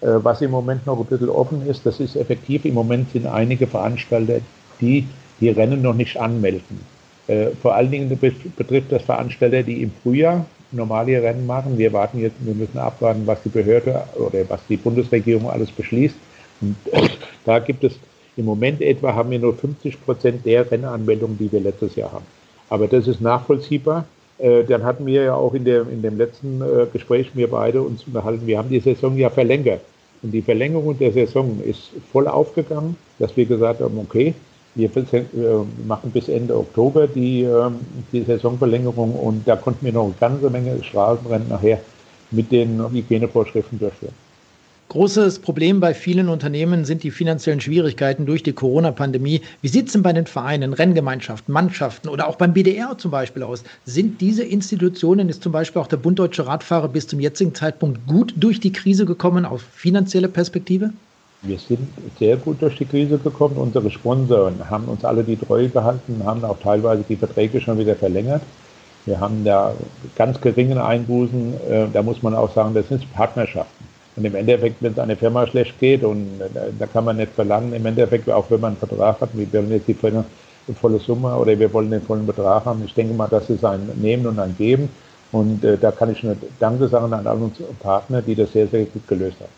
Äh, 0.00 0.06
was 0.22 0.42
im 0.42 0.50
Moment 0.50 0.86
noch 0.86 0.98
ein 0.98 1.06
bisschen 1.06 1.28
offen 1.28 1.66
ist, 1.66 1.86
das 1.86 2.00
ist 2.00 2.16
effektiv. 2.16 2.64
Im 2.64 2.74
Moment 2.74 3.10
sind 3.12 3.26
einige 3.26 3.66
Veranstalter, 3.66 4.40
die 4.80 5.06
die 5.40 5.50
Rennen 5.50 5.82
noch 5.82 5.94
nicht 5.94 6.18
anmelden. 6.18 6.80
Äh, 7.28 7.48
vor 7.60 7.74
allen 7.74 7.90
Dingen 7.90 8.18
betrifft 8.56 8.92
das 8.92 9.02
Veranstalter, 9.02 9.62
die 9.62 9.82
im 9.82 9.90
Frühjahr 10.02 10.46
normale 10.72 11.22
Rennen 11.22 11.46
machen. 11.46 11.78
Wir 11.78 11.92
warten 11.92 12.20
jetzt, 12.20 12.36
wir 12.40 12.54
müssen 12.54 12.78
abwarten, 12.78 13.26
was 13.26 13.42
die 13.42 13.48
Behörde 13.48 14.02
oder 14.16 14.48
was 14.48 14.60
die 14.68 14.76
Bundesregierung 14.76 15.50
alles 15.50 15.70
beschließt. 15.70 16.16
Und 16.60 16.76
da 17.44 17.58
gibt 17.58 17.84
es 17.84 17.98
im 18.36 18.44
Moment 18.44 18.82
etwa 18.82 19.14
haben 19.14 19.30
wir 19.30 19.38
nur 19.38 19.56
50 19.56 20.04
Prozent 20.04 20.44
der 20.44 20.70
Rennanmeldungen, 20.70 21.38
die 21.38 21.50
wir 21.50 21.60
letztes 21.60 21.96
Jahr 21.96 22.12
haben. 22.12 22.26
Aber 22.68 22.86
das 22.86 23.06
ist 23.08 23.20
nachvollziehbar. 23.20 24.04
Äh, 24.38 24.64
dann 24.64 24.84
hatten 24.84 25.06
wir 25.06 25.22
ja 25.24 25.34
auch 25.34 25.54
in, 25.54 25.64
der, 25.64 25.82
in 25.82 26.02
dem 26.02 26.18
letzten 26.18 26.60
äh, 26.60 26.86
Gespräch, 26.92 27.30
wir 27.34 27.48
beide 27.50 27.82
uns 27.82 28.04
unterhalten, 28.06 28.46
wir 28.46 28.58
haben 28.58 28.68
die 28.68 28.80
Saison 28.80 29.16
ja 29.16 29.30
verlängert. 29.30 29.80
Und 30.22 30.32
die 30.32 30.42
Verlängerung 30.42 30.98
der 30.98 31.12
Saison 31.12 31.60
ist 31.64 31.90
voll 32.12 32.26
aufgegangen, 32.26 32.96
dass 33.18 33.36
wir 33.36 33.46
gesagt 33.46 33.80
haben, 33.80 33.98
okay, 33.98 34.34
wir 34.74 34.90
machen 35.86 36.10
bis 36.10 36.28
Ende 36.28 36.56
Oktober 36.56 37.06
die, 37.06 37.44
ähm, 37.44 37.76
die 38.12 38.22
Saisonverlängerung 38.22 39.14
und 39.14 39.48
da 39.48 39.56
konnten 39.56 39.86
wir 39.86 39.92
noch 39.92 40.04
eine 40.04 40.14
ganze 40.20 40.50
Menge 40.50 40.82
Straßenrennen 40.82 41.48
nachher 41.48 41.80
mit 42.30 42.52
den 42.52 42.90
Hygienevorschriften 42.90 43.78
durchführen. 43.78 44.25
Großes 44.88 45.40
Problem 45.40 45.80
bei 45.80 45.94
vielen 45.94 46.28
Unternehmen 46.28 46.84
sind 46.84 47.02
die 47.02 47.10
finanziellen 47.10 47.60
Schwierigkeiten 47.60 48.24
durch 48.24 48.44
die 48.44 48.52
Corona-Pandemie. 48.52 49.40
Wie 49.60 49.68
sieht 49.68 49.88
es 49.88 49.92
denn 49.94 50.02
bei 50.02 50.12
den 50.12 50.26
Vereinen, 50.26 50.72
Renngemeinschaften, 50.72 51.52
Mannschaften 51.52 52.08
oder 52.08 52.28
auch 52.28 52.36
beim 52.36 52.52
BDR 52.52 52.96
zum 52.96 53.10
Beispiel 53.10 53.42
aus? 53.42 53.64
Sind 53.84 54.20
diese 54.20 54.44
Institutionen, 54.44 55.28
ist 55.28 55.42
zum 55.42 55.50
Beispiel 55.50 55.82
auch 55.82 55.88
der 55.88 55.96
Bund 55.96 56.20
Deutsche 56.20 56.46
Radfahrer 56.46 56.88
bis 56.88 57.08
zum 57.08 57.18
jetzigen 57.18 57.52
Zeitpunkt 57.52 58.06
gut 58.06 58.32
durch 58.36 58.60
die 58.60 58.72
Krise 58.72 59.06
gekommen 59.06 59.44
auf 59.44 59.60
finanzielle 59.60 60.28
Perspektive? 60.28 60.90
Wir 61.42 61.58
sind 61.58 61.88
sehr 62.20 62.36
gut 62.36 62.62
durch 62.62 62.76
die 62.76 62.86
Krise 62.86 63.18
gekommen. 63.18 63.56
Unsere 63.56 63.90
Sponsoren 63.90 64.70
haben 64.70 64.84
uns 64.84 65.04
alle 65.04 65.24
die 65.24 65.36
Treue 65.36 65.68
gehalten, 65.68 66.22
haben 66.24 66.44
auch 66.44 66.60
teilweise 66.60 67.04
die 67.08 67.16
Verträge 67.16 67.60
schon 67.60 67.76
wieder 67.78 67.96
verlängert. 67.96 68.42
Wir 69.04 69.18
haben 69.18 69.44
da 69.44 69.74
ganz 70.14 70.40
geringe 70.40 70.84
Einbußen. 70.84 71.54
Äh, 71.68 71.86
da 71.92 72.02
muss 72.02 72.22
man 72.22 72.34
auch 72.34 72.54
sagen, 72.54 72.72
das 72.72 72.88
sind 72.88 73.12
Partnerschaften. 73.12 73.85
Und 74.16 74.24
im 74.24 74.34
Endeffekt, 74.34 74.82
wenn 74.82 74.92
es 74.92 74.98
einer 74.98 75.16
Firma 75.16 75.46
schlecht 75.46 75.78
geht, 75.78 76.02
und 76.02 76.40
äh, 76.40 76.72
da 76.78 76.86
kann 76.86 77.04
man 77.04 77.18
nicht 77.18 77.32
verlangen, 77.32 77.74
im 77.74 77.84
Endeffekt, 77.84 78.28
auch 78.30 78.50
wenn 78.50 78.60
man 78.60 78.70
einen 78.70 78.88
Vertrag 78.88 79.20
hat, 79.20 79.30
wir 79.34 79.52
wollen 79.52 79.70
jetzt 79.70 79.88
die 79.88 79.94
volle 79.94 80.98
Summe 80.98 81.36
oder 81.36 81.58
wir 81.58 81.72
wollen 81.72 81.90
den 81.90 82.02
vollen 82.02 82.26
Betrag 82.26 82.64
haben. 82.64 82.82
Ich 82.84 82.94
denke 82.94 83.14
mal, 83.14 83.28
das 83.28 83.48
ist 83.50 83.64
ein 83.64 83.90
Nehmen 83.96 84.26
und 84.26 84.38
ein 84.38 84.56
Geben. 84.56 84.88
Und 85.32 85.64
äh, 85.64 85.76
da 85.76 85.90
kann 85.90 86.10
ich 86.10 86.22
nur 86.22 86.36
Danke 86.58 86.88
sagen 86.88 87.12
an 87.12 87.26
alle 87.26 87.40
unsere 87.40 87.72
Partner, 87.74 88.22
die 88.22 88.34
das 88.34 88.52
sehr, 88.52 88.66
sehr 88.68 88.84
gut 88.86 89.06
gelöst 89.06 89.36
haben. 89.40 89.55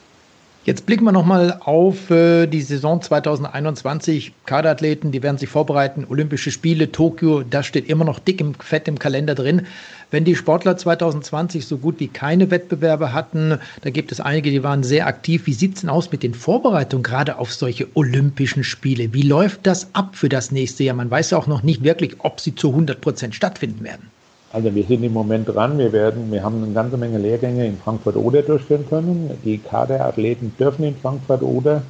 Jetzt 0.68 0.84
blicken 0.84 1.04
wir 1.04 1.12
nochmal 1.12 1.56
auf 1.64 2.10
äh, 2.10 2.46
die 2.46 2.60
Saison 2.60 3.00
2021. 3.00 4.32
Kaderathleten, 4.44 5.12
die 5.12 5.22
werden 5.22 5.38
sich 5.38 5.48
vorbereiten. 5.48 6.04
Olympische 6.06 6.50
Spiele, 6.50 6.92
Tokio, 6.92 7.42
das 7.42 7.64
steht 7.64 7.88
immer 7.88 8.04
noch 8.04 8.18
dick 8.18 8.42
im 8.42 8.52
Fett 8.52 8.86
im 8.86 8.98
Kalender 8.98 9.34
drin. 9.34 9.62
Wenn 10.10 10.26
die 10.26 10.36
Sportler 10.36 10.76
2020 10.76 11.64
so 11.64 11.78
gut 11.78 12.00
wie 12.00 12.08
keine 12.08 12.50
Wettbewerbe 12.50 13.14
hatten, 13.14 13.58
da 13.80 13.88
gibt 13.88 14.12
es 14.12 14.20
einige, 14.20 14.50
die 14.50 14.62
waren 14.62 14.82
sehr 14.82 15.06
aktiv. 15.06 15.46
Wie 15.46 15.54
sieht 15.54 15.76
es 15.76 15.80
denn 15.80 15.88
aus 15.88 16.12
mit 16.12 16.22
den 16.22 16.34
Vorbereitungen 16.34 17.02
gerade 17.02 17.38
auf 17.38 17.50
solche 17.50 17.86
Olympischen 17.94 18.62
Spiele? 18.62 19.14
Wie 19.14 19.22
läuft 19.22 19.66
das 19.66 19.94
ab 19.94 20.16
für 20.16 20.28
das 20.28 20.50
nächste 20.50 20.84
Jahr? 20.84 20.96
Man 20.96 21.10
weiß 21.10 21.30
ja 21.30 21.38
auch 21.38 21.46
noch 21.46 21.62
nicht 21.62 21.82
wirklich, 21.82 22.16
ob 22.18 22.40
sie 22.40 22.54
zu 22.54 22.68
100 22.68 23.00
Prozent 23.00 23.34
stattfinden 23.34 23.84
werden. 23.84 24.10
Also 24.52 24.74
wir 24.74 24.84
sind 24.84 25.02
im 25.02 25.12
Moment 25.12 25.48
dran. 25.48 25.76
Wir 25.78 25.92
werden, 25.92 26.32
wir 26.32 26.42
haben 26.42 26.62
eine 26.62 26.72
ganze 26.72 26.96
Menge 26.96 27.18
Lehrgänge 27.18 27.66
in 27.66 27.76
Frankfurt-Oder 27.76 28.42
durchführen 28.42 28.86
können. 28.88 29.30
Die 29.44 29.58
Kaderathleten 29.58 30.54
dürfen 30.58 30.84
in 30.84 30.96
Frankfurt-Oder 30.96 31.82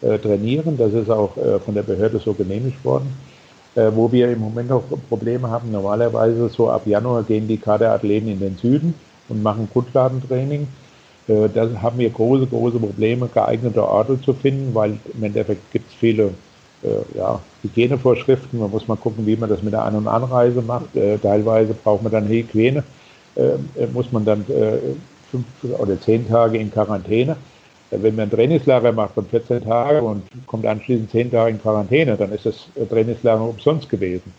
äh, 0.00 0.18
trainieren. 0.18 0.76
Das 0.76 0.92
ist 0.92 1.10
auch 1.10 1.36
äh, 1.36 1.58
von 1.58 1.74
der 1.74 1.82
Behörde 1.82 2.20
so 2.20 2.32
genehmigt 2.32 2.84
worden. 2.84 3.12
Äh, 3.74 3.90
wo 3.92 4.12
wir 4.12 4.30
im 4.30 4.38
Moment 4.38 4.68
noch 4.68 4.84
Probleme 5.08 5.50
haben, 5.50 5.72
normalerweise 5.72 6.48
so 6.48 6.70
ab 6.70 6.86
Januar 6.86 7.24
gehen 7.24 7.48
die 7.48 7.56
Kaderathleten 7.56 8.28
in 8.28 8.38
den 8.38 8.56
Süden 8.56 8.94
und 9.28 9.42
machen 9.42 9.68
Grundlagentraining. 9.72 10.68
Äh, 11.26 11.48
da 11.52 11.68
haben 11.82 11.98
wir 11.98 12.10
große, 12.10 12.46
große 12.46 12.78
Probleme, 12.78 13.28
geeignete 13.32 13.82
Orte 13.82 14.20
zu 14.20 14.32
finden, 14.34 14.72
weil 14.74 14.98
im 15.12 15.24
Endeffekt 15.24 15.72
gibt 15.72 15.88
es 15.88 15.94
viele 15.94 16.34
äh, 16.84 17.18
ja, 17.18 17.40
Hygienevorschriften. 17.62 18.58
Man 18.58 18.70
muss 18.70 18.86
mal 18.86 18.96
gucken, 18.96 19.26
wie 19.26 19.36
man 19.36 19.48
das 19.48 19.62
mit 19.62 19.72
der 19.72 19.84
An- 19.84 19.96
und 19.96 20.06
Anreise 20.06 20.60
macht. 20.60 20.94
Äh, 20.94 21.18
teilweise 21.18 21.74
braucht 21.74 22.02
man 22.02 22.12
dann 22.12 22.28
Hygiene, 22.28 22.84
äh, 23.36 23.86
muss 23.92 24.12
man 24.12 24.24
dann 24.24 24.44
fünf 25.30 25.46
oder 25.78 26.00
zehn 26.00 26.28
Tage 26.28 26.58
in 26.58 26.70
Quarantäne. 26.70 27.36
Wenn 27.90 28.16
man 28.16 28.24
ein 28.24 28.30
Trainingslager 28.30 28.92
macht 28.92 29.14
von 29.14 29.26
14 29.26 29.62
Tagen 29.62 30.04
und 30.04 30.22
kommt 30.46 30.66
anschließend 30.66 31.10
zehn 31.10 31.30
Tage 31.30 31.50
in 31.50 31.60
Quarantäne, 31.60 32.16
dann 32.16 32.32
ist 32.32 32.46
das 32.46 32.68
Trainingslager 32.88 33.42
umsonst 33.42 33.88
gewesen. 33.88 34.32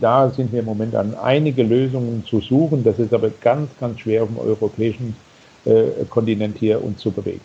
Da 0.00 0.30
sind 0.30 0.52
wir 0.52 0.60
im 0.60 0.66
Moment 0.66 0.94
an 0.94 1.14
einige 1.20 1.62
Lösungen 1.62 2.24
zu 2.24 2.40
suchen. 2.40 2.84
Das 2.84 2.98
ist 2.98 3.12
aber 3.12 3.30
ganz, 3.40 3.70
ganz 3.80 4.00
schwer 4.00 4.22
auf 4.22 4.28
dem 4.28 4.38
europäischen 4.38 5.16
Kontinent 6.10 6.58
hier 6.58 6.84
uns 6.84 7.00
zu 7.00 7.10
bewegen. 7.10 7.40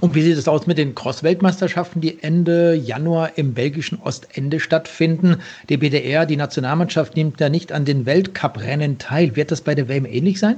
Und 0.00 0.14
wie 0.14 0.22
sieht 0.22 0.36
es 0.36 0.48
aus 0.48 0.66
mit 0.66 0.78
den 0.78 0.94
Cross-Weltmeisterschaften, 0.94 2.00
die 2.00 2.22
Ende 2.22 2.74
Januar 2.74 3.30
im 3.36 3.54
belgischen 3.54 3.98
Ostende 4.00 4.60
stattfinden? 4.60 5.36
Die 5.68 5.76
BDR, 5.76 6.26
die 6.26 6.36
Nationalmannschaft, 6.36 7.16
nimmt 7.16 7.40
da 7.40 7.48
nicht 7.48 7.72
an 7.72 7.84
den 7.84 8.06
Weltcuprennen 8.06 8.98
teil. 8.98 9.36
Wird 9.36 9.50
das 9.50 9.60
bei 9.60 9.74
der 9.74 9.88
WM 9.88 10.06
ähnlich 10.06 10.38
sein? 10.38 10.56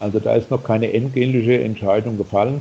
Also 0.00 0.18
da 0.18 0.34
ist 0.34 0.50
noch 0.50 0.64
keine 0.64 0.92
endgültige 0.92 1.60
Entscheidung 1.62 2.18
gefallen. 2.18 2.60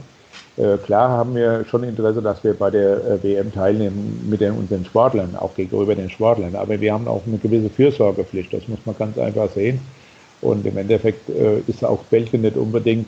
Äh, 0.55 0.77
klar 0.77 1.09
haben 1.09 1.35
wir 1.35 1.65
schon 1.69 1.83
Interesse, 1.83 2.21
dass 2.21 2.43
wir 2.43 2.53
bei 2.53 2.69
der 2.69 2.97
äh, 2.97 3.23
WM 3.23 3.51
teilnehmen 3.51 4.25
mit 4.29 4.41
den, 4.41 4.53
unseren 4.53 4.85
Sportlern, 4.85 5.35
auch 5.35 5.55
gegenüber 5.55 5.95
den 5.95 6.09
Sportlern. 6.09 6.55
Aber 6.55 6.79
wir 6.79 6.93
haben 6.93 7.07
auch 7.07 7.23
eine 7.25 7.37
gewisse 7.37 7.69
Fürsorgepflicht, 7.69 8.53
das 8.53 8.67
muss 8.67 8.79
man 8.85 8.95
ganz 8.97 9.17
einfach 9.17 9.49
sehen. 9.51 9.79
Und 10.41 10.65
im 10.65 10.77
Endeffekt 10.77 11.29
äh, 11.29 11.59
ist 11.67 11.83
auch 11.83 12.03
Belgien 12.05 12.41
nicht 12.41 12.55
unbedingt 12.55 13.07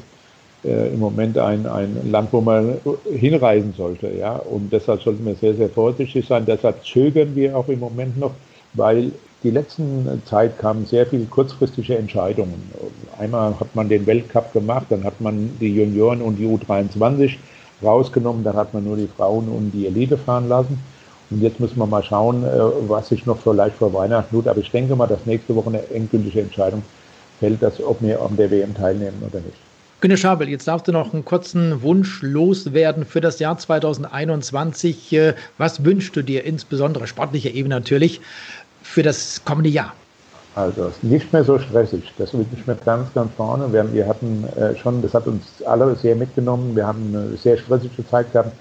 äh, 0.66 0.88
im 0.94 1.00
Moment 1.00 1.38
ein, 1.38 1.66
ein 1.66 1.96
Land, 2.12 2.30
wo 2.32 2.42
man 2.42 2.78
hinreisen 3.12 3.74
sollte. 3.78 4.10
Ja? 4.18 4.36
Und 4.36 4.72
deshalb 4.72 5.02
sollten 5.02 5.26
wir 5.26 5.36
sehr, 5.36 5.54
sehr 5.54 5.70
vorsichtig 5.70 6.26
sein. 6.28 6.46
Deshalb 6.46 6.84
zögern 6.86 7.36
wir 7.36 7.56
auch 7.58 7.68
im 7.68 7.80
Moment 7.80 8.18
noch, 8.20 8.32
weil 8.74 9.12
die 9.44 9.52
letzten 9.52 10.22
Zeit 10.26 10.58
kamen 10.58 10.86
sehr 10.86 11.06
viele 11.06 11.26
kurzfristige 11.26 11.98
Entscheidungen. 11.98 12.72
Einmal 13.20 13.60
hat 13.60 13.76
man 13.76 13.88
den 13.88 14.06
Weltcup 14.08 14.52
gemacht, 14.54 14.88
dann 14.90 15.04
hat 15.04 15.22
man 15.22 15.52
die 15.60 15.74
Junioren 15.74 16.22
und 16.22 16.38
die 16.38 16.48
U23 16.48 17.36
rausgenommen, 17.84 18.44
dann 18.44 18.56
hat 18.56 18.74
man 18.74 18.84
nur 18.84 18.98
die 18.98 19.08
Frauen 19.08 19.48
und 19.48 19.72
die 19.72 19.86
Elite 19.86 20.18
fahren 20.18 20.50
lassen. 20.50 20.80
Und 21.30 21.42
jetzt 21.42 21.60
müssen 21.60 21.78
wir 21.78 21.86
mal 21.86 22.04
schauen, 22.04 22.44
äh, 22.44 22.48
was 22.88 23.10
sich 23.10 23.26
noch 23.26 23.38
vielleicht 23.38 23.76
vor 23.76 23.94
Weihnachten 23.94 24.36
tut. 24.36 24.48
Aber 24.48 24.60
ich 24.60 24.72
denke 24.72 24.96
mal, 24.96 25.08
dass 25.08 25.26
nächste 25.26 25.56
Woche 25.56 25.70
eine 25.70 25.90
endgültige 25.90 26.42
Entscheidung 26.42 26.82
fällt, 27.40 27.62
dass, 27.62 27.82
ob 27.84 28.02
wir 28.02 28.22
an 28.22 28.36
der 28.38 28.50
WM 28.50 28.74
teilnehmen 28.74 29.22
oder 29.28 29.40
nicht. 29.40 29.58
Günter 30.02 30.18
Schabel, 30.18 30.50
jetzt 30.50 30.68
darfst 30.68 30.90
du 30.90 30.92
noch 30.92 31.14
einen 31.14 31.24
kurzen 31.24 31.82
Wunsch 31.82 32.22
loswerden 32.22 33.06
für 33.06 33.22
das 33.22 33.40
Jahr 33.40 33.58
2021. 33.58 35.14
Äh, 35.14 35.34
was 35.58 35.86
wünschst 35.86 36.14
du 36.18 36.22
dir, 36.22 36.44
insbesondere 36.44 37.08
sportlicher 37.08 37.52
Ebene 37.52 37.76
natürlich, 37.76 38.20
für 38.84 39.04
das 39.04 39.42
kommende 39.46 39.70
Jahr? 39.70 39.94
Also 40.54 40.92
nicht 41.02 41.32
mehr 41.32 41.46
so 41.46 41.58
stressig. 41.58 42.12
Das 42.18 42.34
wünsche 42.34 42.50
ich 42.58 42.68
mir 42.68 42.76
ganz, 42.76 43.14
ganz 43.14 43.32
vorne. 43.38 43.72
Wir, 43.72 43.80
haben, 43.80 43.94
wir 43.94 44.06
hatten 44.06 44.44
äh, 44.58 44.76
schon, 44.76 45.02
das 45.02 45.14
hat 45.14 45.28
uns 45.28 45.46
alle 45.66 45.96
sehr 45.96 46.16
mitgenommen. 46.16 46.76
Wir 46.76 46.86
haben 46.86 47.14
eine 47.14 47.38
sehr 47.38 47.58
stressige 47.58 48.06
Zeit 48.06 48.32
gehabt. 48.34 48.52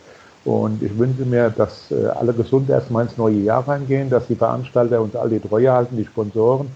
Und 0.44 0.82
ich 0.84 0.96
wünsche 0.96 1.24
mir, 1.24 1.50
dass 1.50 1.90
äh, 1.90 2.06
alle 2.14 2.32
gesund 2.32 2.70
erstmal 2.70 3.04
ins 3.06 3.16
neue 3.16 3.38
Jahr 3.38 3.66
reingehen, 3.66 4.08
dass 4.08 4.28
die 4.28 4.36
Veranstalter 4.36 5.00
uns 5.00 5.16
alle 5.16 5.40
die 5.40 5.48
Treue 5.48 5.72
halten, 5.72 5.96
die 5.96 6.04
Sponsoren 6.04 6.68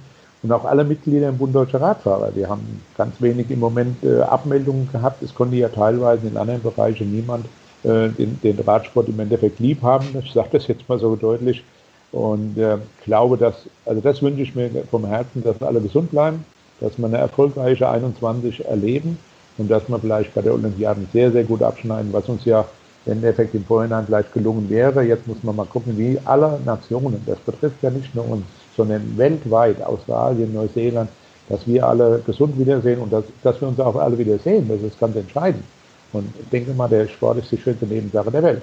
und 0.42 0.52
auch 0.52 0.64
alle 0.64 0.84
Mitglieder 0.84 1.28
im 1.28 1.38
Bund 1.38 1.54
Deutscher 1.54 1.80
Radfahrer. 1.80 2.30
Wir 2.34 2.48
haben 2.48 2.80
ganz 2.96 3.20
wenig 3.20 3.50
im 3.50 3.60
Moment 3.60 4.02
äh, 4.04 4.20
Abmeldungen 4.20 4.88
gehabt. 4.90 5.22
Es 5.22 5.34
konnte 5.34 5.56
ja 5.56 5.68
teilweise 5.68 6.28
in 6.28 6.36
anderen 6.36 6.62
Bereichen 6.62 7.10
niemand 7.10 7.46
äh, 7.82 8.08
den, 8.08 8.38
den, 8.42 8.58
Radsport 8.60 9.08
im 9.08 9.18
Endeffekt 9.18 9.58
lieb 9.58 9.82
haben. 9.82 10.06
Ich 10.22 10.32
sage 10.32 10.50
das 10.52 10.68
jetzt 10.68 10.88
mal 10.88 10.98
so 10.98 11.16
deutlich. 11.16 11.64
Und 12.12 12.56
äh, 12.56 12.78
glaube, 13.04 13.36
dass, 13.36 13.66
also 13.84 14.00
das 14.00 14.22
wünsche 14.22 14.42
ich 14.42 14.54
mir 14.54 14.70
vom 14.90 15.04
Herzen, 15.04 15.42
dass 15.42 15.60
alle 15.60 15.80
gesund 15.80 16.10
bleiben, 16.10 16.44
dass 16.80 16.96
wir 16.98 17.06
eine 17.06 17.18
erfolgreiche 17.18 17.88
21 17.88 18.64
erleben 18.64 19.18
und 19.58 19.70
dass 19.70 19.88
wir 19.88 19.98
vielleicht 19.98 20.34
bei 20.34 20.40
der 20.40 20.54
Olympiade 20.54 21.00
sehr, 21.12 21.32
sehr 21.32 21.44
gut 21.44 21.62
abschneiden, 21.62 22.12
was 22.12 22.28
uns 22.28 22.44
ja 22.44 22.64
im 23.04 23.12
Endeffekt 23.12 23.54
im 23.54 23.64
Vorhinein 23.64 24.06
gleich 24.06 24.30
gelungen 24.32 24.70
wäre. 24.70 25.02
Jetzt 25.02 25.26
muss 25.26 25.42
man 25.42 25.56
mal 25.56 25.66
gucken, 25.66 25.98
wie 25.98 26.18
alle 26.24 26.58
Nationen, 26.64 27.20
das 27.26 27.38
betrifft 27.40 27.82
ja 27.82 27.90
nicht 27.90 28.14
nur 28.14 28.28
uns, 28.28 28.44
sondern 28.78 29.02
weltweit, 29.18 29.82
Australien, 29.82 30.54
Neuseeland, 30.54 31.10
dass 31.48 31.66
wir 31.66 31.86
alle 31.86 32.22
gesund 32.24 32.58
wiedersehen 32.58 33.00
und 33.00 33.12
dass, 33.12 33.24
dass 33.42 33.60
wir 33.60 33.68
uns 33.68 33.80
auch 33.80 33.96
alle 33.96 34.16
wiedersehen. 34.16 34.66
Das 34.68 34.80
ist 34.80 34.98
ganz 34.98 35.16
entscheidend. 35.16 35.64
Und 36.12 36.32
ich 36.40 36.48
denke 36.48 36.72
mal, 36.72 36.88
der 36.88 37.06
Sport 37.08 37.38
ist 37.38 37.52
die 37.52 37.58
schönste 37.58 37.86
Nebensache 37.86 38.30
der 38.30 38.42
Welt. 38.42 38.62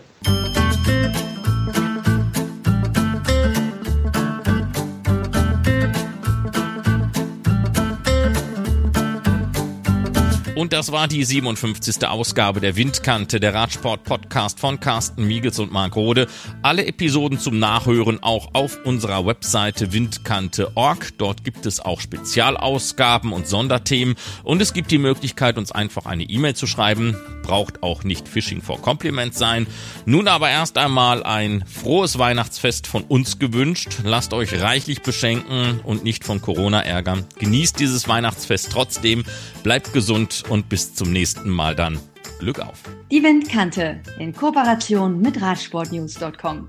Das 10.86 10.92
war 10.92 11.08
die 11.08 11.26
57. 11.26 12.08
Ausgabe 12.08 12.62
der 12.62 12.76
Windkante, 12.76 13.40
der 13.40 13.56
Radsport-Podcast 13.56 14.60
von 14.60 14.80
Carsten 14.80 15.26
Miegels 15.26 15.58
und 15.58 15.72
Marc 15.72 15.96
Rode. 15.96 16.28
Alle 16.62 16.86
Episoden 16.86 17.40
zum 17.40 17.58
Nachhören 17.58 18.22
auch 18.22 18.50
auf 18.54 18.78
unserer 18.86 19.26
Webseite 19.26 19.94
windkante.org. 19.94 21.18
Dort 21.18 21.44
gibt 21.44 21.66
es 21.66 21.80
auch 21.80 22.02
Spezialausgaben 22.02 23.34
und 23.34 23.48
Sonderthemen. 23.48 24.14
Und 24.44 24.62
es 24.62 24.74
gibt 24.74 24.92
die 24.92 25.00
Möglichkeit, 25.00 25.58
uns 25.58 25.72
einfach 25.72 26.06
eine 26.06 26.22
E-Mail 26.22 26.56
zu 26.56 26.68
schreiben. 26.68 27.18
Braucht 27.42 27.82
auch 27.82 28.04
nicht 28.04 28.28
Phishing 28.28 28.62
for 28.62 28.80
Compliments 28.80 29.40
sein. 29.40 29.66
Nun 30.06 30.28
aber 30.28 30.52
erst 30.52 30.78
einmal 30.78 31.24
ein 31.24 31.64
frohes 31.66 32.20
Weihnachtsfest 32.20 32.86
von 32.86 33.04
uns 33.06 33.40
gewünscht. 33.40 34.02
Lasst 34.04 34.34
euch 34.34 34.62
reichlich 34.62 35.02
beschenken 35.02 35.80
und 35.84 36.04
nicht 36.04 36.24
von 36.24 36.44
Corona 36.44 36.82
ärgern. 36.82 37.26
Genießt 37.40 37.80
dieses 37.80 38.08
Weihnachtsfest 38.08 38.72
trotzdem. 38.72 39.24
Bleibt 39.64 39.94
gesund 39.94 40.44
und 40.48 40.70
bis 40.76 40.94
zum 40.94 41.14
nächsten 41.14 41.50
Mal 41.50 41.74
dann. 41.74 41.98
Glück 42.40 42.60
auf. 42.60 42.84
Die 43.10 43.24
Windkante 43.24 44.02
in 44.20 44.34
Kooperation 44.34 45.22
mit 45.22 45.42
Radsportnews.com. 45.42 46.68